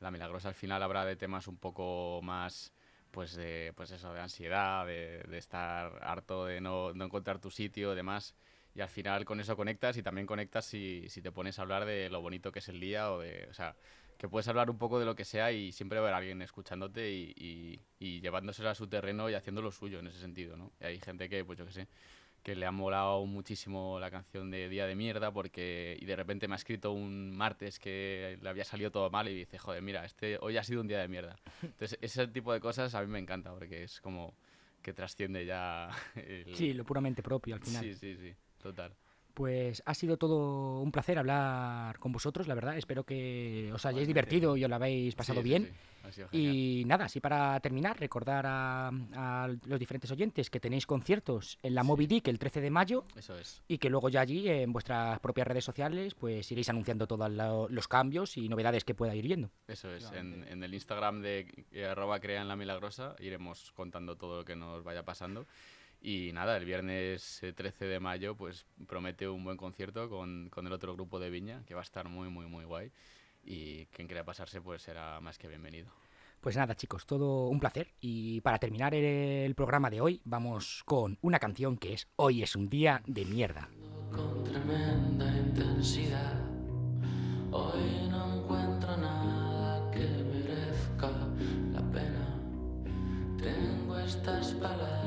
la 0.00 0.10
milagrosa 0.10 0.48
al 0.48 0.54
final 0.54 0.82
habrá 0.82 1.04
de 1.04 1.16
temas 1.16 1.46
un 1.46 1.56
poco 1.56 2.20
más, 2.22 2.72
pues 3.12 3.36
de, 3.36 3.72
pues 3.76 3.92
eso, 3.92 4.12
de 4.12 4.20
ansiedad, 4.20 4.86
de, 4.86 5.22
estar 5.38 6.00
harto 6.02 6.46
de 6.46 6.60
no, 6.60 6.92
no 6.94 7.04
encontrar 7.04 7.38
tu 7.38 7.50
sitio 7.50 7.94
demás. 7.94 8.34
Y 8.74 8.80
al 8.80 8.88
final 8.88 9.24
con 9.24 9.38
eso 9.38 9.54
conectas 9.54 9.96
y 9.98 10.02
también 10.02 10.26
conectas 10.26 10.64
si, 10.64 11.08
si 11.08 11.20
te 11.22 11.30
pones 11.30 11.58
a 11.58 11.62
hablar 11.62 11.84
de 11.84 12.08
lo 12.10 12.22
bonito 12.22 12.50
que 12.50 12.60
es 12.60 12.68
el 12.68 12.80
día 12.80 13.12
o 13.12 13.20
de, 13.20 13.46
o 13.50 13.54
sea, 13.54 13.76
que 14.16 14.28
puedes 14.28 14.48
hablar 14.48 14.70
un 14.70 14.78
poco 14.78 14.98
de 14.98 15.04
lo 15.04 15.14
que 15.14 15.26
sea 15.26 15.52
y 15.52 15.72
siempre 15.72 15.98
va 15.98 16.06
a 16.06 16.08
haber 16.08 16.16
alguien 16.16 16.42
escuchándote 16.42 17.10
y, 17.12 17.34
y, 17.36 17.80
y 17.98 18.20
llevándoselo 18.20 18.70
a 18.70 18.74
su 18.74 18.86
terreno 18.86 19.28
y 19.28 19.34
haciendo 19.34 19.60
lo 19.60 19.72
suyo 19.72 19.98
en 19.98 20.06
ese 20.06 20.20
sentido, 20.20 20.56
¿no? 20.56 20.72
Y 20.80 20.84
hay 20.84 21.00
gente 21.00 21.28
que, 21.28 21.44
pues 21.44 21.58
yo 21.58 21.66
qué 21.66 21.72
sé, 21.72 21.88
que 22.42 22.56
le 22.56 22.66
ha 22.66 22.72
molado 22.72 23.24
muchísimo 23.26 23.98
la 24.00 24.10
canción 24.10 24.50
de 24.50 24.68
Día 24.68 24.86
de 24.86 24.96
Mierda 24.96 25.32
porque 25.32 25.96
y 26.00 26.04
de 26.04 26.16
repente 26.16 26.48
me 26.48 26.54
ha 26.54 26.56
escrito 26.56 26.92
un 26.92 27.36
martes 27.36 27.78
que 27.78 28.38
le 28.40 28.48
había 28.48 28.64
salido 28.64 28.90
todo 28.90 29.10
mal 29.10 29.28
y 29.28 29.34
dice, 29.34 29.58
joder, 29.58 29.82
mira, 29.82 30.04
este 30.04 30.38
hoy 30.40 30.56
ha 30.56 30.64
sido 30.64 30.80
un 30.80 30.88
día 30.88 30.98
de 30.98 31.08
mierda. 31.08 31.36
Entonces, 31.62 31.98
ese 32.00 32.26
tipo 32.26 32.52
de 32.52 32.60
cosas 32.60 32.94
a 32.94 33.00
mí 33.02 33.06
me 33.06 33.18
encanta 33.18 33.52
porque 33.52 33.84
es 33.84 34.00
como 34.00 34.34
que 34.82 34.92
trasciende 34.92 35.46
ya 35.46 35.90
el... 36.16 36.54
Sí, 36.54 36.74
lo 36.74 36.84
puramente 36.84 37.22
propio 37.22 37.54
al 37.54 37.60
final. 37.60 37.84
sí, 37.84 37.94
sí, 37.94 38.16
sí, 38.16 38.34
total. 38.60 38.92
Pues 39.34 39.82
ha 39.86 39.94
sido 39.94 40.16
todo 40.18 40.80
un 40.80 40.92
placer 40.92 41.18
hablar 41.18 41.98
con 41.98 42.12
vosotros, 42.12 42.46
la 42.48 42.54
verdad. 42.54 42.76
Espero 42.76 43.04
que 43.04 43.70
os 43.72 43.84
hayáis 43.86 44.06
divertido 44.06 44.56
y 44.56 44.64
os 44.64 44.68
lo 44.70 44.76
habéis 44.76 45.14
pasado 45.14 45.40
Sí, 45.40 45.48
bien. 45.48 45.64
sí, 45.64 46.08
ha 46.08 46.12
sido 46.12 46.28
genial. 46.28 46.54
Y 46.54 46.84
nada, 46.84 47.04
así 47.06 47.18
para 47.20 47.58
terminar, 47.60 47.98
recordar 47.98 48.44
a, 48.46 48.88
a 49.14 49.48
los 49.66 49.78
diferentes 49.80 50.10
oyentes 50.10 50.50
que 50.50 50.60
tenéis 50.60 50.86
conciertos 50.86 51.58
en 51.62 51.74
la 51.74 51.82
Moby 51.82 52.06
Dick 52.06 52.28
el 52.28 52.38
13 52.38 52.60
de 52.60 52.70
mayo 52.70 53.04
Eso 53.16 53.38
es. 53.38 53.62
y 53.68 53.78
que 53.78 53.88
luego 53.88 54.10
ya 54.10 54.20
allí 54.20 54.48
en 54.48 54.72
vuestras 54.72 55.18
propias 55.20 55.46
redes 55.46 55.64
sociales 55.64 56.14
pues 56.14 56.50
iréis 56.52 56.68
anunciando 56.68 57.06
todos 57.06 57.30
lo- 57.30 57.68
los 57.70 57.88
cambios 57.88 58.36
y 58.36 58.48
novedades 58.50 58.84
que 58.84 58.94
pueda 58.94 59.14
ir 59.14 59.24
viendo. 59.24 59.50
Eso 59.66 59.90
es, 59.94 60.10
en, 60.12 60.44
en 60.48 60.62
el 60.62 60.74
Instagram 60.74 61.22
de 61.22 61.66
eh, 61.72 61.86
arroba 61.86 62.20
crean 62.20 62.48
la 62.48 62.56
milagrosa 62.56 63.16
iremos 63.18 63.72
contando 63.72 64.16
todo 64.16 64.38
lo 64.38 64.44
que 64.44 64.56
nos 64.56 64.84
vaya 64.84 65.04
pasando. 65.04 65.46
Y 66.04 66.32
nada, 66.32 66.56
el 66.56 66.64
viernes 66.64 67.42
eh, 67.44 67.52
13 67.52 67.84
de 67.84 68.00
mayo 68.00 68.34
pues 68.36 68.66
promete 68.88 69.28
un 69.28 69.44
buen 69.44 69.56
concierto 69.56 70.10
con, 70.10 70.48
con 70.50 70.66
el 70.66 70.72
otro 70.72 70.94
grupo 70.94 71.20
de 71.20 71.30
Viña, 71.30 71.62
que 71.64 71.74
va 71.74 71.80
a 71.80 71.84
estar 71.84 72.08
muy, 72.08 72.28
muy, 72.28 72.46
muy 72.46 72.64
guay. 72.64 72.90
Y 73.44 73.86
quien 73.86 74.08
quiera 74.08 74.24
pasarse 74.24 74.60
pues 74.60 74.82
será 74.82 75.20
más 75.20 75.38
que 75.38 75.46
bienvenido. 75.48 75.92
Pues 76.40 76.56
nada, 76.56 76.74
chicos, 76.74 77.06
todo 77.06 77.46
un 77.46 77.60
placer. 77.60 77.94
Y 78.00 78.40
para 78.40 78.58
terminar 78.58 78.94
el 78.96 79.54
programa 79.54 79.90
de 79.90 80.00
hoy, 80.00 80.20
vamos 80.24 80.82
con 80.84 81.16
una 81.22 81.38
canción 81.38 81.76
que 81.78 81.92
es 81.92 82.08
Hoy 82.16 82.42
es 82.42 82.56
un 82.56 82.68
día 82.68 83.00
de 83.06 83.24
mierda. 83.24 83.68
con 84.10 84.42
tremenda 84.42 85.36
intensidad. 85.38 86.34
Hoy 87.52 88.08
no 88.10 88.40
encuentro 88.42 88.96
nada 88.96 89.88
que 89.92 90.00
merezca 90.08 91.10
la 91.72 91.82
pena. 91.92 92.40
Tengo 93.38 93.98
estas 93.98 94.52
palabras 94.54 95.01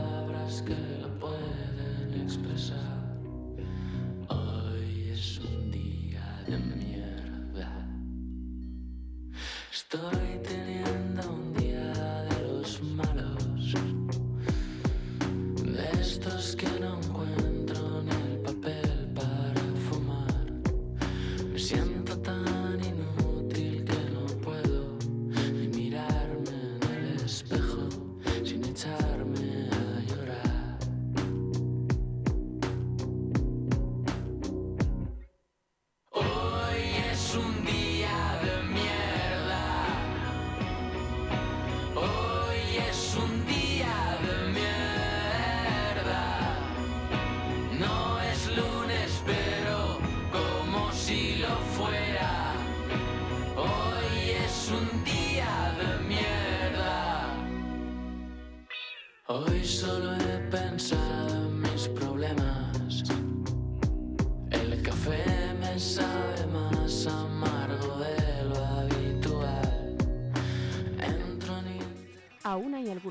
Estoy 9.87 10.64